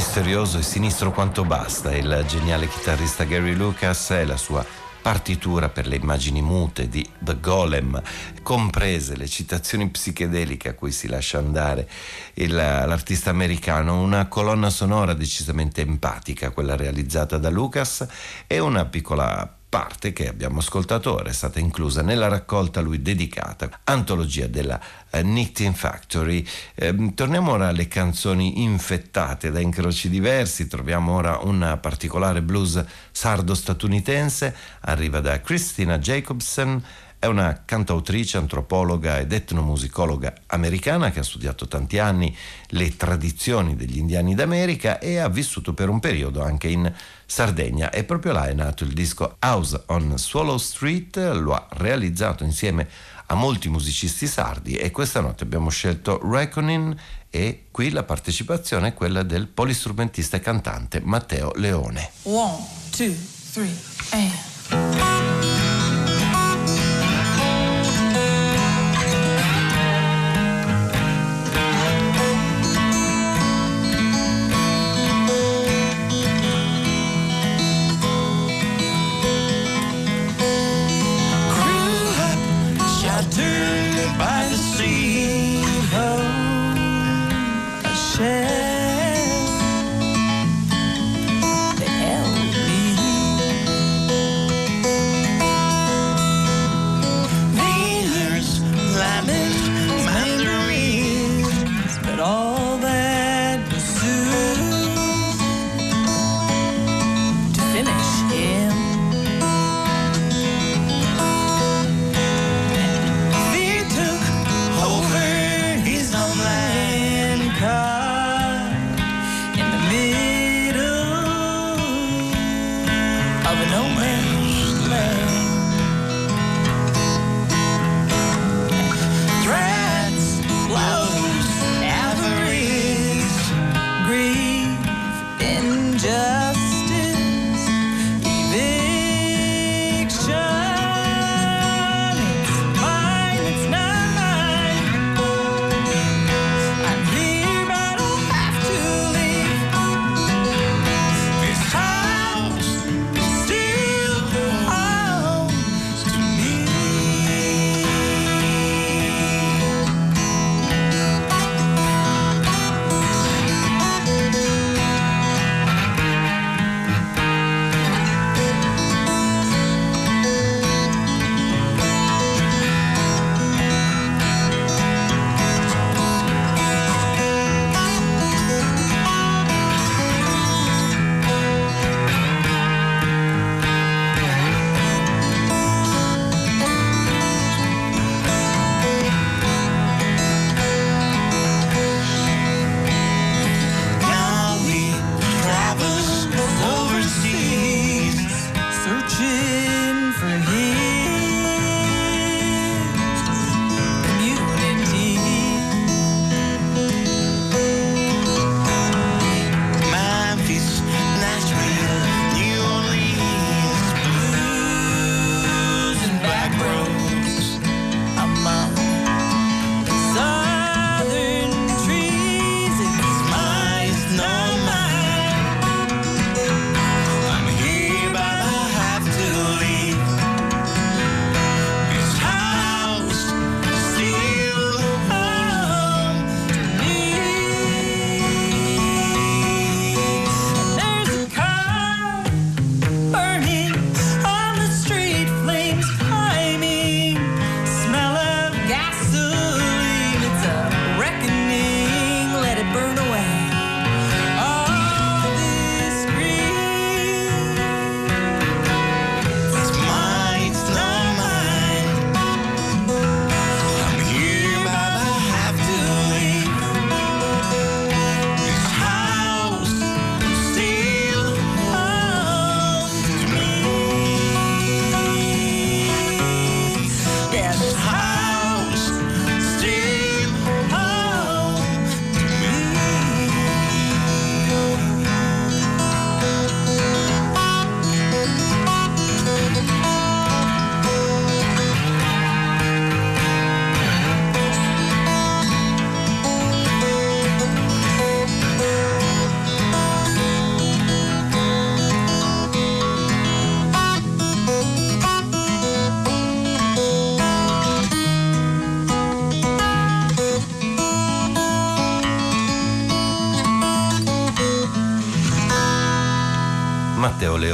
Misterioso 0.00 0.56
e 0.56 0.62
sinistro 0.62 1.12
quanto 1.12 1.44
basta, 1.44 1.94
il 1.94 2.24
geniale 2.26 2.66
chitarrista 2.66 3.24
Gary 3.24 3.52
Lucas 3.52 4.12
e 4.12 4.24
la 4.24 4.38
sua 4.38 4.64
partitura 5.02 5.68
per 5.68 5.86
le 5.86 5.96
immagini 5.96 6.40
mute 6.40 6.88
di 6.88 7.06
The 7.18 7.38
Golem, 7.38 8.00
comprese 8.42 9.14
le 9.14 9.28
citazioni 9.28 9.90
psichedeliche 9.90 10.70
a 10.70 10.74
cui 10.74 10.90
si 10.90 11.06
lascia 11.06 11.36
andare 11.36 11.86
il, 12.34 12.54
l'artista 12.54 13.28
americano, 13.28 14.00
una 14.00 14.26
colonna 14.26 14.70
sonora 14.70 15.12
decisamente 15.12 15.82
empatica, 15.82 16.48
quella 16.48 16.76
realizzata 16.76 17.36
da 17.36 17.50
Lucas, 17.50 18.06
e 18.46 18.58
una 18.58 18.86
piccola 18.86 19.59
parte 19.70 20.12
che 20.12 20.28
abbiamo 20.28 20.58
ascoltato 20.58 21.14
ora 21.14 21.30
è 21.30 21.32
stata 21.32 21.60
inclusa 21.60 22.02
nella 22.02 22.26
raccolta 22.26 22.80
a 22.80 22.82
lui 22.82 23.00
dedicata, 23.00 23.80
antologia 23.84 24.48
della 24.48 24.78
uh, 25.12 25.20
Knitting 25.20 25.74
Factory. 25.74 26.44
Eh, 26.74 27.14
torniamo 27.14 27.52
ora 27.52 27.68
alle 27.68 27.86
canzoni 27.86 28.62
infettate 28.62 29.52
da 29.52 29.60
incroci 29.60 30.10
diversi, 30.10 30.66
troviamo 30.66 31.14
ora 31.14 31.38
un 31.42 31.78
particolare 31.80 32.42
blues 32.42 32.84
sardo-statunitense, 33.12 34.54
arriva 34.80 35.20
da 35.20 35.40
Christina 35.40 35.98
Jacobsen, 35.98 36.82
è 37.20 37.26
una 37.26 37.64
cantautrice, 37.66 38.38
antropologa 38.38 39.18
ed 39.18 39.30
etnomusicologa 39.30 40.32
americana 40.46 41.10
che 41.10 41.18
ha 41.18 41.22
studiato 41.22 41.68
tanti 41.68 41.98
anni 41.98 42.34
le 42.68 42.96
tradizioni 42.96 43.76
degli 43.76 43.98
indiani 43.98 44.34
d'America 44.34 44.98
e 44.98 45.18
ha 45.18 45.28
vissuto 45.28 45.74
per 45.74 45.90
un 45.90 46.00
periodo 46.00 46.42
anche 46.42 46.68
in 46.68 46.90
Sardegna 47.30 47.90
e 47.90 48.02
proprio 48.02 48.32
là 48.32 48.48
è 48.48 48.52
nato 48.54 48.82
il 48.82 48.92
disco 48.92 49.36
House 49.38 49.84
on 49.86 50.18
Swallow 50.18 50.56
Street, 50.56 51.16
lo 51.16 51.54
ha 51.54 51.64
realizzato 51.74 52.42
insieme 52.42 52.88
a 53.26 53.34
molti 53.34 53.68
musicisti 53.68 54.26
sardi 54.26 54.74
e 54.74 54.90
questa 54.90 55.20
notte 55.20 55.44
abbiamo 55.44 55.70
scelto 55.70 56.18
Reckoning 56.20 56.96
e 57.30 57.66
qui 57.70 57.90
la 57.90 58.02
partecipazione 58.02 58.88
è 58.88 58.94
quella 58.94 59.22
del 59.22 59.46
polistrumentista 59.46 60.38
e 60.38 60.40
cantante 60.40 61.00
Matteo 61.00 61.52
Leone. 61.54 62.10
One, 62.22 62.66
two, 62.90 63.14
three, 63.52 63.76
and. 64.10 65.09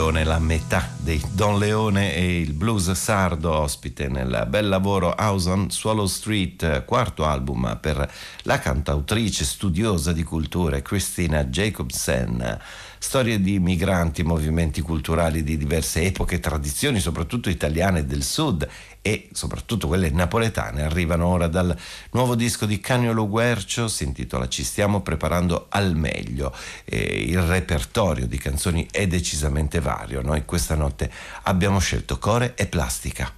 Leone, 0.07 0.25
la 0.25 0.39
metà 0.39 0.89
dei 0.99 1.21
Don 1.33 1.59
Leone 1.59 2.15
e 2.15 2.41
il 2.41 2.53
blues 2.53 2.93
sardo 2.93 3.53
ospite 3.53 4.07
nel 4.09 4.47
bel 4.49 4.69
lavoro 4.69 5.13
House 5.17 5.49
on 5.49 5.69
Swallow 5.69 6.07
Street, 6.07 6.85
quarto 6.85 7.25
album 7.25 7.77
per 7.81 8.09
la 8.43 8.59
cantautrice 8.61 9.45
studiosa 9.45 10.13
di 10.13 10.23
culture 10.23 10.81
Christina 10.83 11.45
Jacobsen. 11.45 12.61
Storie 12.99 13.41
di 13.41 13.59
migranti, 13.59 14.23
movimenti 14.23 14.81
culturali 14.81 15.43
di 15.43 15.57
diverse 15.57 16.03
epoche, 16.03 16.41
tradizioni 16.41 16.99
soprattutto 17.01 17.51
italiane 17.51 18.07
del 18.07 18.23
sud 18.23 18.67
e 19.03 19.29
soprattutto 19.33 19.87
quelle 19.87 20.11
napoletane 20.11 20.83
arrivano 20.83 21.27
ora 21.27 21.47
dal 21.47 21.77
nuovo 22.13 22.35
disco 22.35 22.67
di 22.67 22.81
Cagnolo 22.81 23.29
Guercio, 23.29 23.87
si 23.87 24.05
intitola 24.05 24.49
Ci 24.49 24.65
stiamo 24.65 25.01
preparando 25.01 25.67
al 25.69 25.95
meglio. 25.95 26.53
E 26.85 27.25
il 27.29 27.41
repertorio 27.41 28.27
di 28.27 28.39
canzoni 28.39 28.89
è 28.91 29.07
decisamente 29.07 29.81
vario. 29.81 30.23
Noi 30.23 30.45
questa 30.45 30.75
notte 30.75 31.11
abbiamo 31.43 31.79
scelto 31.79 32.19
Core 32.19 32.55
e 32.57 32.67
Plastica. 32.67 33.33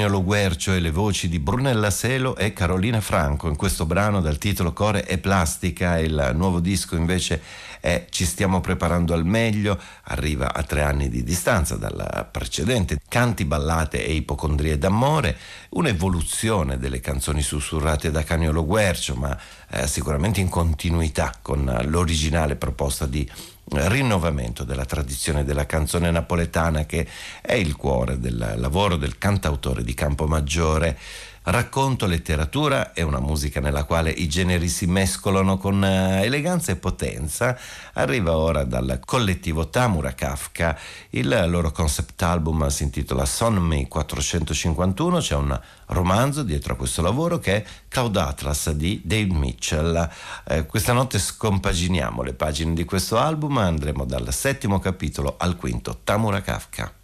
Caniolo 0.00 0.24
Guercio 0.24 0.72
e 0.72 0.80
le 0.80 0.90
voci 0.90 1.28
di 1.28 1.38
Brunella 1.38 1.90
Selo 1.90 2.34
e 2.34 2.54
Carolina 2.54 3.02
Franco 3.02 3.48
in 3.48 3.56
questo 3.56 3.84
brano 3.84 4.22
dal 4.22 4.38
titolo 4.38 4.72
Core 4.72 5.06
e 5.06 5.18
Plastica. 5.18 5.98
Il 5.98 6.30
nuovo 6.32 6.58
disco 6.58 6.96
invece 6.96 7.42
è 7.80 8.06
Ci 8.08 8.24
stiamo 8.24 8.62
preparando 8.62 9.12
al 9.12 9.26
meglio, 9.26 9.78
arriva 10.04 10.54
a 10.54 10.62
tre 10.62 10.80
anni 10.80 11.10
di 11.10 11.22
distanza 11.22 11.76
dalla 11.76 12.26
precedente. 12.30 12.98
Canti, 13.08 13.44
ballate 13.44 14.02
e 14.02 14.14
ipocondrie 14.14 14.78
d'amore, 14.78 15.36
un'evoluzione 15.70 16.78
delle 16.78 17.00
canzoni 17.00 17.42
sussurrate 17.42 18.10
da 18.10 18.24
Caniolo 18.24 18.64
Guercio, 18.64 19.16
ma 19.16 19.38
eh, 19.68 19.86
sicuramente 19.86 20.40
in 20.40 20.48
continuità 20.48 21.34
con 21.42 21.78
l'originale 21.84 22.56
proposta 22.56 23.04
di 23.04 23.30
rinnovamento 23.72 24.64
della 24.64 24.84
tradizione 24.84 25.44
della 25.44 25.66
canzone 25.66 26.10
napoletana 26.10 26.86
che 26.86 27.06
è 27.40 27.54
il 27.54 27.76
cuore 27.76 28.18
del 28.18 28.54
lavoro 28.56 28.96
del 28.96 29.18
cantautore 29.18 29.84
di 29.84 29.94
Campomaggiore. 29.94 30.98
Racconto, 31.42 32.04
letteratura 32.04 32.92
è 32.92 33.00
una 33.00 33.18
musica 33.18 33.60
nella 33.60 33.84
quale 33.84 34.10
i 34.10 34.28
generi 34.28 34.68
si 34.68 34.84
mescolano 34.84 35.56
con 35.56 35.82
eh, 35.82 36.22
eleganza 36.22 36.70
e 36.70 36.76
potenza. 36.76 37.56
Arriva 37.94 38.36
ora 38.36 38.64
dal 38.64 39.00
collettivo 39.06 39.70
Tamura 39.70 40.12
Kafka. 40.12 40.78
Il 41.08 41.46
loro 41.48 41.72
concept 41.72 42.20
album 42.20 42.66
si 42.68 42.82
intitola 42.82 43.24
Son 43.24 43.54
Me 43.54 43.88
451. 43.88 45.18
C'è 45.20 45.34
un 45.34 45.58
romanzo 45.86 46.42
dietro 46.42 46.74
a 46.74 46.76
questo 46.76 47.00
lavoro 47.00 47.38
che 47.38 47.56
è 47.56 47.64
Cloud 47.88 48.16
Atlas 48.18 48.72
di 48.72 49.00
Dave 49.02 49.32
Mitchell. 49.32 50.10
Eh, 50.46 50.66
questa 50.66 50.92
notte 50.92 51.18
scompaginiamo 51.18 52.22
le 52.22 52.34
pagine 52.34 52.74
di 52.74 52.84
questo 52.84 53.16
album. 53.16 53.56
Andremo 53.56 54.04
dal 54.04 54.30
settimo 54.34 54.78
capitolo 54.78 55.36
al 55.38 55.56
quinto 55.56 56.00
Tamura 56.04 56.42
Kafka. 56.42 56.99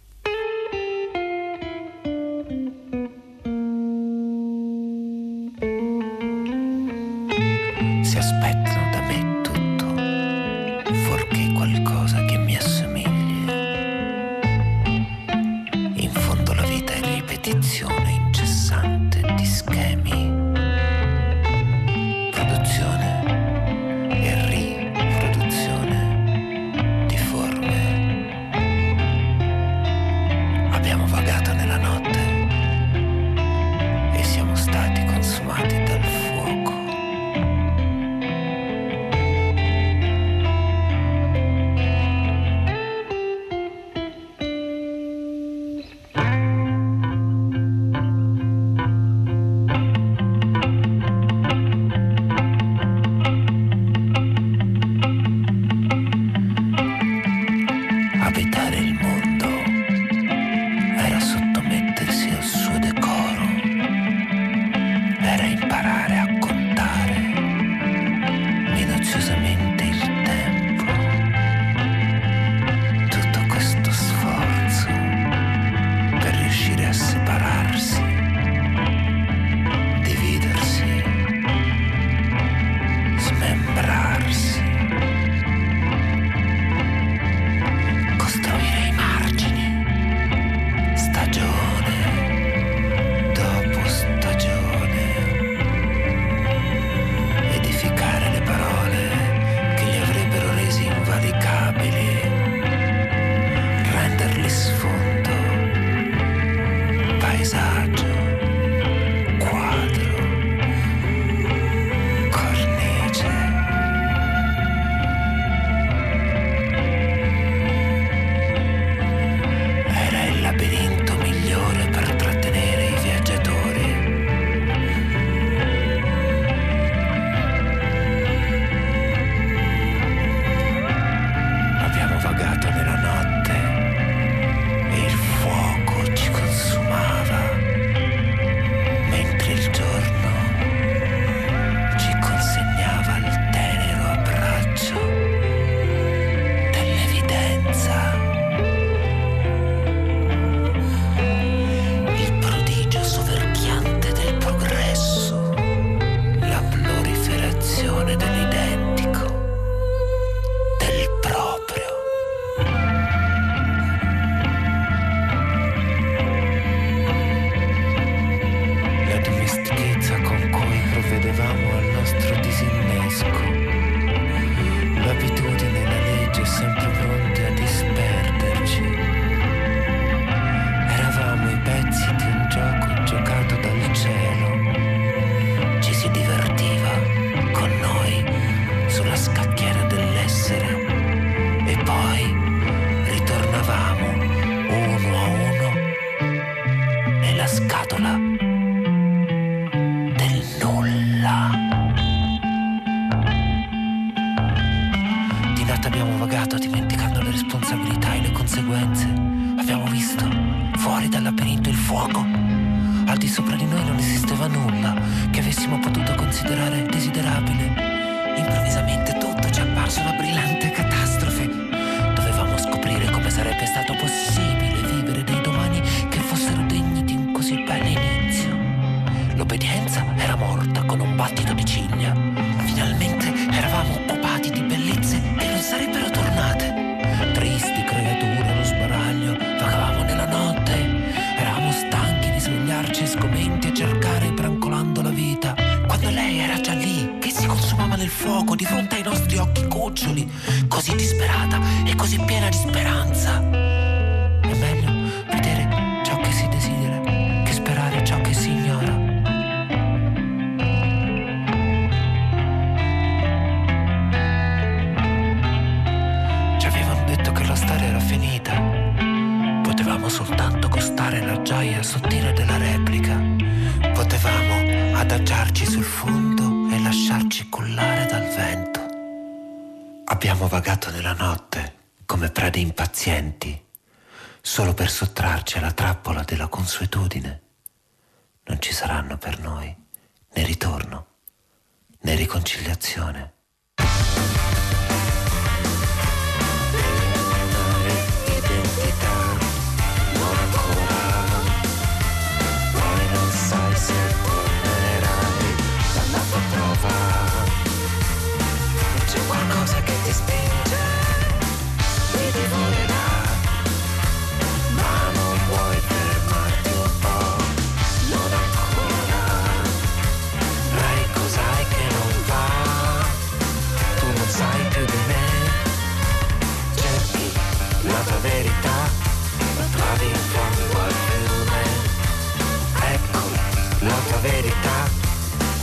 Verità, 334.31 334.89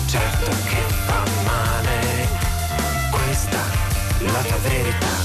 certo 0.07 0.51
che 0.69 0.83
fa 1.07 1.23
male, 1.45 2.29
questa 3.11 3.61
la 4.21 4.43
tua 4.43 4.59
verità. 4.69 5.24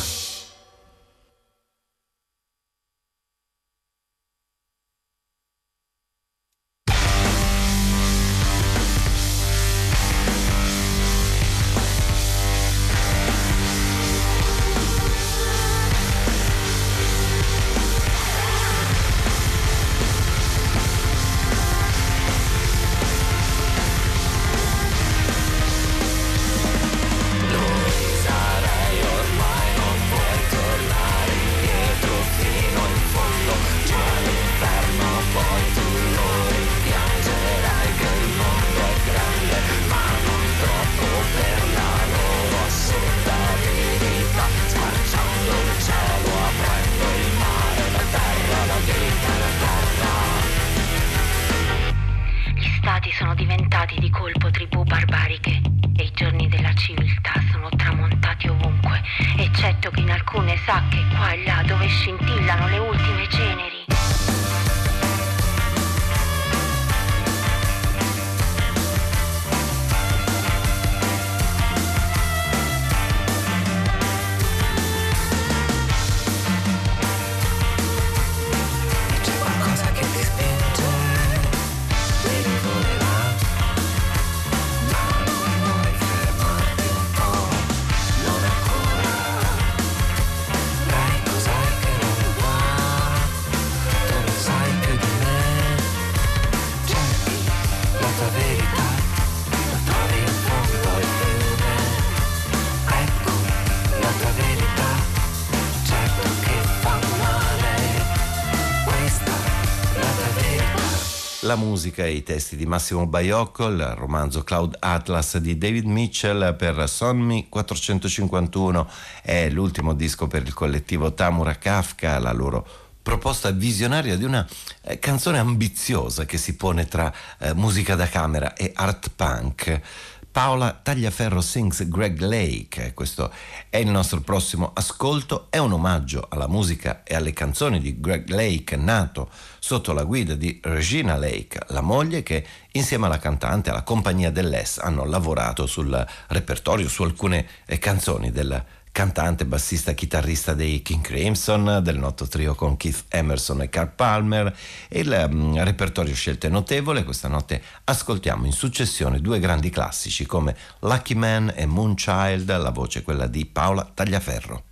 La 111.50 111.56
musica 111.56 112.06
e 112.06 112.12
i 112.12 112.22
testi 112.22 112.56
di 112.56 112.68
Massimo 112.68 113.08
Baiocco, 113.08 113.70
il 113.70 113.84
romanzo 113.96 114.44
Cloud 114.44 114.76
Atlas 114.78 115.40
di 115.40 115.58
David 115.58 115.86
Mitchell 115.86 116.56
per 116.56 116.88
Sonmi 116.88 117.48
451 117.50 118.88
è 119.24 119.50
l'ultimo 119.50 119.96
disco 119.96 120.28
per 120.28 120.44
il 120.44 120.54
collettivo 120.54 121.16
Tamura 121.16 121.56
Kafka, 121.56 122.20
la 122.20 122.34
loro 122.34 122.68
proposta 123.02 123.50
visionaria 123.50 124.16
di 124.16 124.26
una 124.26 124.48
eh, 124.82 125.00
canzone 125.00 125.40
ambiziosa 125.40 126.26
che 126.26 126.38
si 126.38 126.56
pone 126.56 126.86
tra 126.86 127.12
eh, 127.40 127.56
musica 127.56 127.96
da 127.96 128.08
camera 128.08 128.54
e 128.54 128.72
art 128.76 129.10
punk. 129.16 129.82
Paola 130.32 130.80
Tagliaferro 130.84 131.42
sings 131.42 131.88
Greg 131.88 132.20
Lake, 132.20 132.94
questo 132.94 133.32
è 133.68 133.78
il 133.78 133.90
nostro 133.90 134.22
prossimo 134.22 134.72
ascolto, 134.76 135.48
è 135.50 135.58
un 135.58 135.74
omaggio 135.74 136.28
alla 136.30 136.48
musica 136.48 137.02
e 137.04 137.16
alle 137.16 137.34
canzoni 137.34 137.80
di 137.80 138.00
Greg 138.00 138.30
Lake, 138.30 138.76
nato 138.76 139.32
sotto 139.58 139.92
la 139.92 140.04
guida 140.04 140.36
di 140.36 140.60
Regina 140.62 141.18
Lake, 141.18 141.60
la 141.70 141.82
moglie 141.82 142.22
che 142.22 142.46
insieme 142.74 143.08
alla 143.08 143.18
cantante, 143.18 143.72
alla 143.72 143.82
compagnia 143.82 144.30
dell'Es, 144.30 144.78
hanno 144.78 145.04
lavorato 145.04 145.66
sul 145.66 146.08
repertorio, 146.28 146.88
su 146.88 147.02
alcune 147.02 147.48
eh, 147.66 147.80
canzoni 147.80 148.32
del 148.32 148.64
cantante, 148.92 149.46
bassista, 149.46 149.94
chitarrista 149.94 150.54
dei 150.54 150.82
King 150.82 151.02
Crimson, 151.02 151.80
del 151.84 151.98
noto 151.98 152.28
trio 152.28 152.56
con 152.56 152.78
Keith 152.78 153.06
Emerson 153.10 153.62
e 153.62 153.70
Carl 153.70 153.92
Palmer. 153.96 154.56
Il 154.90 155.28
um, 155.30 155.64
repertorio 155.64 156.14
scelto 156.14 156.48
è 156.48 156.50
notevole, 156.50 157.04
questa 157.04 157.28
notte 157.28 157.62
ascoltiamo 157.86 158.46
in 158.46 158.52
successione 158.52 159.22
due 159.22 159.40
grandi 159.40 159.70
classici 159.70 160.26
come 160.26 160.56
Lucky 160.80 161.14
Man 161.14 161.54
e 161.56 161.66
Moonchild, 161.66 162.58
la 162.58 162.72
voce 162.72 163.00
è 163.00 163.04
quella 163.04 163.28
di 163.28 163.46
Paola 163.46 163.90
Tagliaferro. 163.94 164.64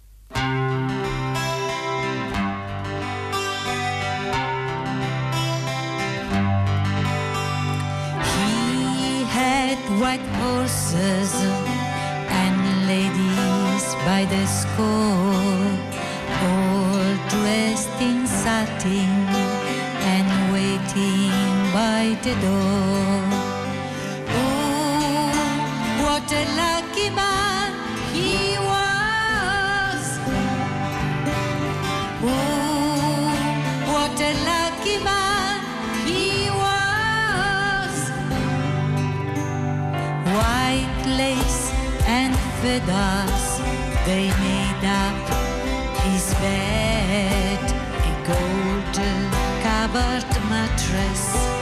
He 9.00 9.24
had 9.32 9.78
white 10.00 10.22
horses 10.42 11.34
and 12.30 12.88
ladies 12.88 13.27
by 14.08 14.24
the 14.24 14.46
score, 14.46 15.70
all 16.48 17.08
dressed 17.34 18.00
in 18.00 18.26
satin 18.26 19.12
and 20.16 20.30
waiting 20.54 21.32
by 21.80 22.04
the 22.26 22.34
door. 22.46 23.20
Oh, 24.42 25.28
what 26.04 26.28
a 26.42 26.44
lucky 26.64 27.10
man 27.22 27.70
he 28.16 28.36
was! 28.72 30.04
Oh, 32.24 33.28
what 33.94 34.18
a 34.30 34.34
lucky 34.52 34.98
man 35.10 35.60
he 36.08 36.50
was! 36.64 37.96
White 40.38 41.04
lace 41.22 41.64
and 42.20 42.34
feathers, 42.62 43.47
They 44.08 44.30
made 44.30 44.86
up 44.86 45.28
his 46.06 46.34
bed, 46.36 47.60
a 47.60 48.14
golden 48.26 49.30
covered 49.62 50.24
mattress. 50.50 51.57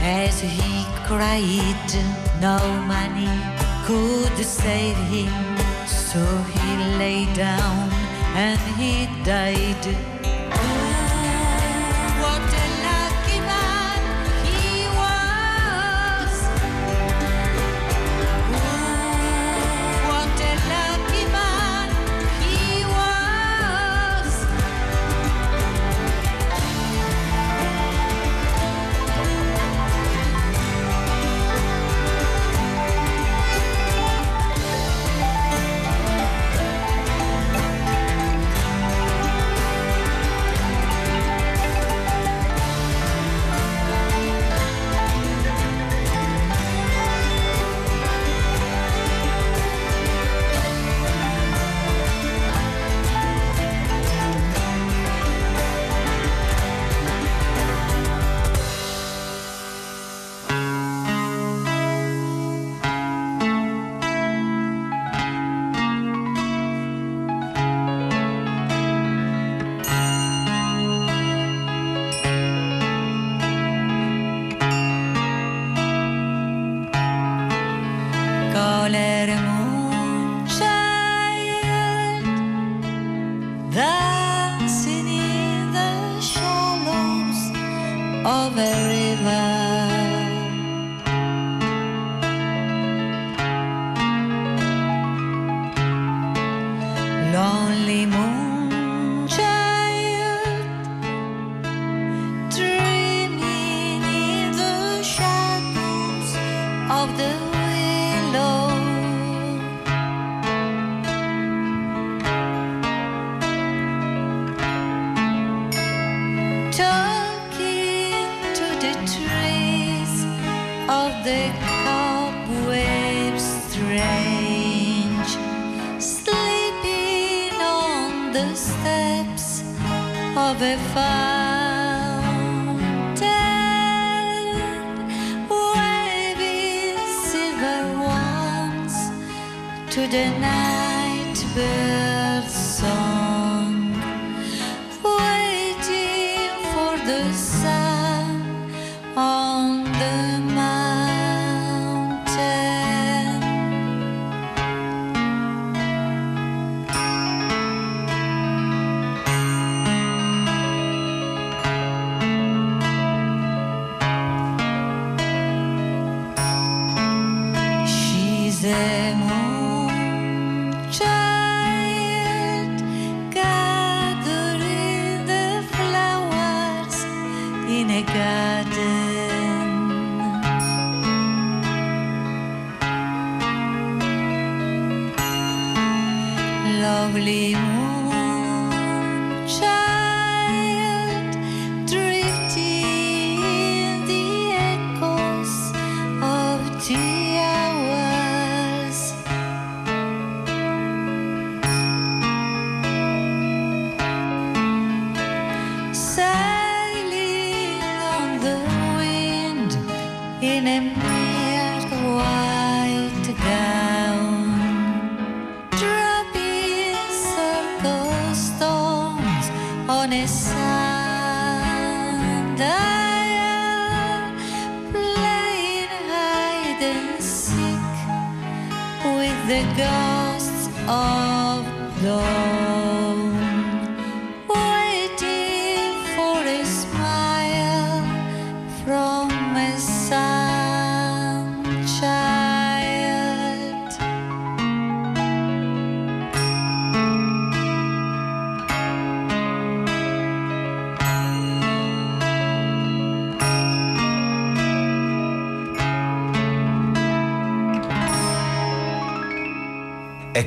as 0.00 0.40
he 0.40 0.84
cried. 1.06 1.94
No 2.40 2.58
money 2.86 3.30
could 3.86 4.36
save 4.44 4.96
him, 5.08 5.56
so 5.86 6.24
he 6.54 6.98
lay 6.98 7.32
down 7.34 7.90
and 8.34 8.60
he 8.78 9.06
died. 9.24 10.13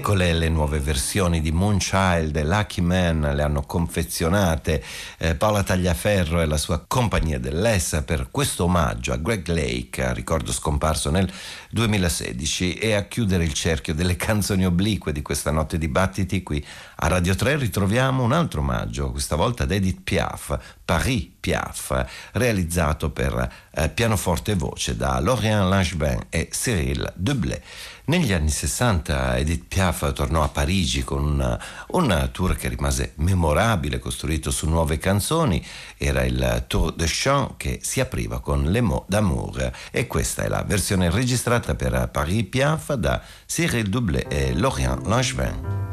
Eccole 0.07 0.31
le 0.31 0.47
nuove 0.47 0.79
versioni 0.79 1.41
di 1.41 1.51
Moonchild 1.51 2.33
e 2.37 2.45
Lucky 2.45 2.79
Man, 2.79 3.29
le 3.35 3.43
hanno 3.43 3.63
confezionate 3.63 4.81
eh, 5.17 5.35
Paola 5.35 5.63
Tagliaferro 5.63 6.39
e 6.39 6.45
la 6.45 6.55
sua 6.55 6.81
compagnia 6.87 7.37
dell'ESA 7.39 8.03
per 8.03 8.29
questo 8.31 8.63
omaggio 8.63 9.11
a 9.11 9.17
Greg 9.17 9.45
Lake, 9.49 10.13
ricordo 10.13 10.53
scomparso 10.53 11.09
nel 11.09 11.29
2016, 11.71 12.75
e 12.75 12.93
a 12.93 13.03
chiudere 13.03 13.43
il 13.43 13.51
cerchio 13.51 13.93
delle 13.93 14.15
canzoni 14.15 14.65
oblique 14.65 15.11
di 15.11 15.21
questa 15.21 15.51
notte 15.51 15.77
di 15.77 15.89
battiti 15.89 16.41
qui 16.41 16.65
a 16.99 17.07
Radio 17.09 17.35
3 17.35 17.57
ritroviamo 17.57 18.23
un 18.23 18.31
altro 18.31 18.61
omaggio, 18.61 19.11
questa 19.11 19.35
volta 19.35 19.63
ad 19.63 19.71
Edith 19.71 19.99
Piaf, 20.05 20.57
Paris 20.85 21.31
Piaf, 21.37 22.05
realizzato 22.31 23.09
per 23.09 23.51
eh, 23.71 23.89
pianoforte 23.89 24.53
e 24.53 24.55
voce 24.55 24.95
da 24.95 25.19
Laurent 25.19 25.67
Langevin 25.67 26.27
e 26.29 26.47
Cyril 26.47 27.11
Deblé. 27.13 27.61
Negli 28.07 28.31
anni 28.31 28.49
60 28.49 29.35
Edith 29.35 29.65
Piaf 29.67 30.13
tornò 30.13 30.41
a 30.41 30.47
Parigi 30.47 31.03
con 31.03 31.25
una, 31.25 31.61
un 31.87 32.29
tour 32.31 32.55
che 32.55 32.69
rimase 32.69 33.11
memorabile, 33.15 33.99
costruito 33.99 34.49
su 34.49 34.69
nuove 34.69 34.97
canzoni. 34.97 35.61
Era 35.97 36.23
il 36.23 36.63
Tour 36.67 36.93
de 36.93 37.05
Chant 37.05 37.57
che 37.57 37.79
si 37.83 37.99
apriva 37.99 38.39
con 38.39 38.71
Les 38.71 38.81
mots 38.81 39.09
d'amour 39.09 39.71
e 39.91 40.07
questa 40.07 40.43
è 40.43 40.47
la 40.47 40.63
versione 40.63 41.09
registrata 41.09 41.75
per 41.75 42.07
Paris 42.09 42.45
Piaf 42.47 42.93
da 42.93 43.21
Cyril 43.45 43.89
Doublé 43.89 44.25
e 44.29 44.53
Laurent 44.53 45.05
Langevin. 45.05 45.86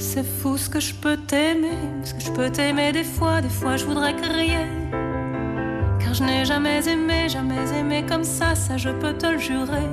C'est 0.00 0.24
fou 0.24 0.56
ce 0.56 0.70
que 0.70 0.80
je 0.80 0.94
peux 0.94 1.18
t'aimer, 1.18 1.78
ce 2.04 2.14
que 2.14 2.20
je 2.20 2.32
peux 2.32 2.50
t'aimer 2.50 2.90
des 2.90 3.04
fois, 3.04 3.42
des 3.42 3.50
fois 3.50 3.76
je 3.76 3.84
voudrais 3.84 4.16
crier. 4.16 4.66
Car 6.00 6.14
je 6.14 6.24
n'ai 6.24 6.46
jamais 6.46 6.88
aimé, 6.88 7.28
jamais 7.28 7.70
aimé 7.78 8.02
comme 8.08 8.24
ça, 8.24 8.54
ça 8.54 8.78
je 8.78 8.88
peux 8.88 9.12
te 9.12 9.26
le 9.26 9.38
jurer. 9.38 9.88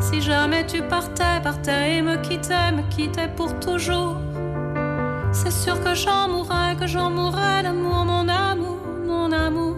Si 0.00 0.20
jamais 0.20 0.66
tu 0.66 0.82
partais, 0.82 1.40
partais 1.42 1.96
et 1.96 2.02
me 2.02 2.16
quittais, 2.16 2.72
me 2.72 2.82
quittais 2.90 3.28
pour 3.34 3.58
toujours. 3.58 4.18
C'est 5.32 5.50
sûr 5.50 5.82
que 5.82 5.94
j'en 5.94 6.28
mourrais, 6.28 6.76
que 6.78 6.86
j'en 6.86 7.10
mourrais 7.10 7.62
d'amour, 7.62 8.04
mon 8.04 8.28
amour, 8.28 8.80
mon 9.06 9.32
amour. 9.32 9.76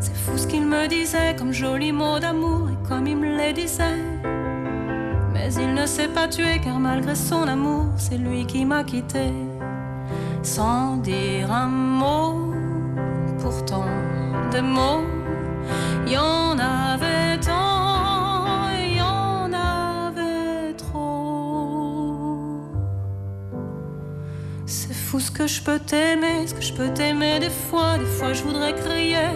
C'est 0.00 0.16
fou 0.16 0.36
ce 0.36 0.48
qu'il 0.48 0.66
me 0.66 0.88
disait 0.88 1.36
comme 1.38 1.52
joli 1.52 1.92
mot 1.92 2.18
d'amour 2.18 2.70
et 2.70 2.88
comme 2.88 3.06
il 3.06 3.16
me 3.16 3.36
les 3.36 3.52
disait. 3.52 4.33
Il 5.56 5.72
ne 5.72 5.86
s'est 5.86 6.08
pas 6.08 6.26
tué 6.26 6.60
car 6.62 6.78
malgré 6.80 7.14
son 7.14 7.46
amour, 7.46 7.86
c'est 7.96 8.16
lui 8.16 8.44
qui 8.44 8.64
m'a 8.64 8.82
quitté. 8.82 9.32
Sans 10.42 10.96
dire 10.96 11.52
un 11.52 11.68
mot, 11.68 12.52
pourtant 13.38 13.84
des 14.50 14.62
mots, 14.62 15.04
y 16.06 16.18
en 16.18 16.58
avait 16.58 17.38
tant, 17.38 18.68
y 18.78 19.00
en 19.00 19.52
avait 19.52 20.74
trop. 20.74 22.60
C'est 24.66 24.94
fou 24.94 25.20
ce 25.20 25.30
que 25.30 25.46
je 25.46 25.62
peux 25.62 25.78
t'aimer, 25.78 26.46
ce 26.46 26.54
que 26.54 26.62
je 26.62 26.72
peux 26.72 26.88
t'aimer 26.92 27.38
des 27.38 27.50
fois, 27.50 27.96
des 27.98 28.04
fois 28.04 28.32
je 28.32 28.42
voudrais 28.42 28.74
crier. 28.74 29.32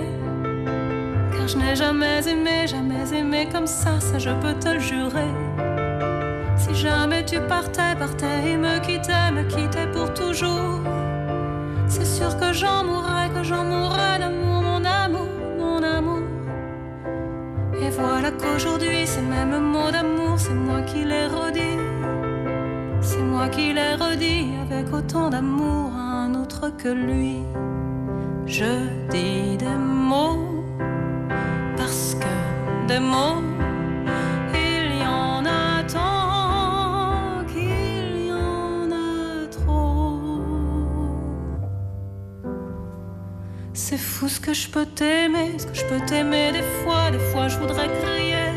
Car 1.32 1.46
je 1.46 1.56
n'ai 1.56 1.76
jamais 1.76 2.26
aimé, 2.28 2.66
jamais 2.66 3.16
aimé 3.16 3.48
comme 3.52 3.66
ça, 3.66 4.00
ça 4.00 4.18
je 4.18 4.30
peux 4.30 4.54
te 4.54 4.68
le 4.68 4.80
jurer. 4.80 5.47
Jamais 6.80 7.24
tu 7.24 7.40
partais, 7.40 7.96
partais 7.98 8.50
et 8.50 8.56
me 8.56 8.78
quittais, 8.78 9.32
me 9.32 9.42
quittais 9.48 9.88
pour 9.92 10.14
toujours. 10.14 10.78
C'est 11.88 12.04
sûr 12.04 12.36
que 12.38 12.52
j'en 12.52 12.84
mourrais, 12.84 13.28
que 13.34 13.42
j'en 13.42 13.64
mourrais 13.64 14.20
d'amour, 14.20 14.62
mon 14.62 14.84
amour, 14.84 15.28
mon 15.58 15.82
amour. 15.82 16.22
Et 17.82 17.90
voilà 17.90 18.30
qu'aujourd'hui, 18.30 19.04
ces 19.06 19.22
mêmes 19.22 19.58
mots 19.58 19.90
d'amour, 19.90 20.34
c'est 20.36 20.54
moi 20.54 20.82
qui 20.82 21.04
les 21.04 21.26
redis. 21.26 21.78
C'est 23.00 23.24
moi 23.24 23.48
qui 23.48 23.72
les 23.72 23.94
redis 23.94 24.52
avec 24.62 24.92
autant 24.92 25.30
d'amour 25.30 25.90
à 25.96 26.26
un 26.26 26.34
autre 26.36 26.70
que 26.76 26.90
lui. 26.90 27.38
Je 28.46 28.86
dis 29.10 29.56
des 29.56 29.78
mots 30.06 30.64
parce 31.76 32.14
que 32.14 32.86
des 32.86 33.00
mots, 33.00 33.42
fou 44.18 44.26
ce 44.26 44.40
que 44.40 44.52
je 44.52 44.68
peux 44.68 44.84
t'aimer, 44.84 45.56
ce 45.58 45.66
que 45.66 45.74
je 45.74 45.84
peux 45.84 46.00
t'aimer 46.06 46.50
des 46.50 46.66
fois, 46.78 47.08
des 47.12 47.24
fois 47.30 47.46
je 47.46 47.56
voudrais 47.58 47.88
crier. 48.00 48.50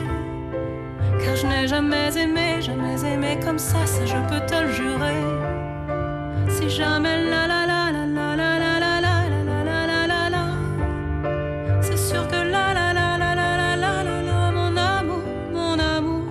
Car 1.21 1.35
je 1.35 1.45
n'ai 1.45 1.67
jamais 1.67 2.09
aimé, 2.17 2.59
jamais 2.61 2.99
aimé 3.13 3.37
comme 3.45 3.59
ça, 3.59 3.85
ça 3.85 4.03
je 4.03 4.19
peux 4.29 4.43
te 4.49 4.55
le 4.55 4.71
jurer. 4.71 5.21
Si 6.49 6.67
jamais 6.67 7.17
la 7.31 7.45
la 7.51 7.61
la 7.71 7.81
la 7.95 8.05
la 8.17 8.35
la 8.41 8.51
la 8.63 8.73
la 8.83 8.93
la 9.05 9.15
la 9.33 9.43
la 9.49 9.85
la 9.91 10.07
la 10.11 10.29
la 10.35 10.45
c'est 11.81 12.01
sûr 12.09 12.27
que 12.31 12.41
la 12.55 12.67
la 12.77 12.87
la 12.99 13.09
la 13.21 13.31
la 13.39 13.49
la 13.61 13.75
la 13.83 13.93
la 14.07 14.17
la 14.29 14.51
mon 14.57 14.75
amour, 14.75 15.23
mon 15.53 15.77
amour. 15.95 16.25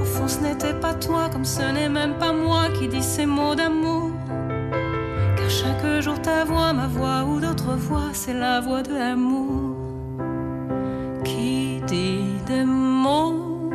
Au 0.00 0.04
fond 0.04 0.26
ce 0.26 0.40
n'était 0.40 0.74
pas 0.74 0.94
toi 0.94 1.28
comme 1.32 1.44
ce 1.44 1.62
n'est 1.76 1.92
même 2.00 2.14
pas 2.14 2.32
moi 2.32 2.64
qui 2.76 2.88
dis 2.88 3.04
ces 3.04 3.26
mots 3.26 3.54
d'amour. 3.54 4.10
Car 5.36 5.50
chaque 5.60 6.00
jour 6.00 6.20
ta 6.20 6.44
voix, 6.44 6.72
ma 6.72 6.88
voix 6.88 7.22
ou 7.24 7.38
d'autres 7.62 7.76
voix, 7.76 8.10
c'est 8.12 8.34
la 8.34 8.60
voix 8.60 8.82
de 8.82 8.94
l'amour 8.94 9.76
qui 11.24 11.80
dit 11.86 12.40
des 12.46 12.64
mots, 12.64 13.70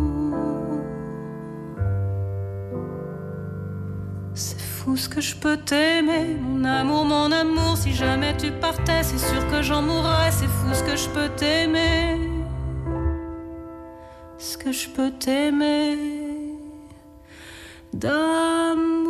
C'est 4.33 4.59
fou 4.59 4.97
ce 4.97 5.09
que 5.09 5.21
je 5.21 5.35
peux 5.35 5.57
t'aimer, 5.57 6.37
mon 6.41 6.63
amour, 6.63 7.05
mon 7.05 7.31
amour. 7.31 7.77
Si 7.77 7.93
jamais 7.93 8.35
tu 8.37 8.51
partais, 8.51 9.03
c'est 9.03 9.19
sûr 9.19 9.47
que 9.51 9.61
j'en 9.61 9.81
mourrais. 9.81 10.31
C'est 10.31 10.47
fou 10.47 10.73
ce 10.73 10.83
que 10.83 10.95
je 10.95 11.07
peux 11.09 11.29
t'aimer, 11.35 12.22
que 14.63 14.71
je 14.71 14.87
peux 14.87 15.11
t'aimer 15.11 15.97
d'amour. 17.91 19.02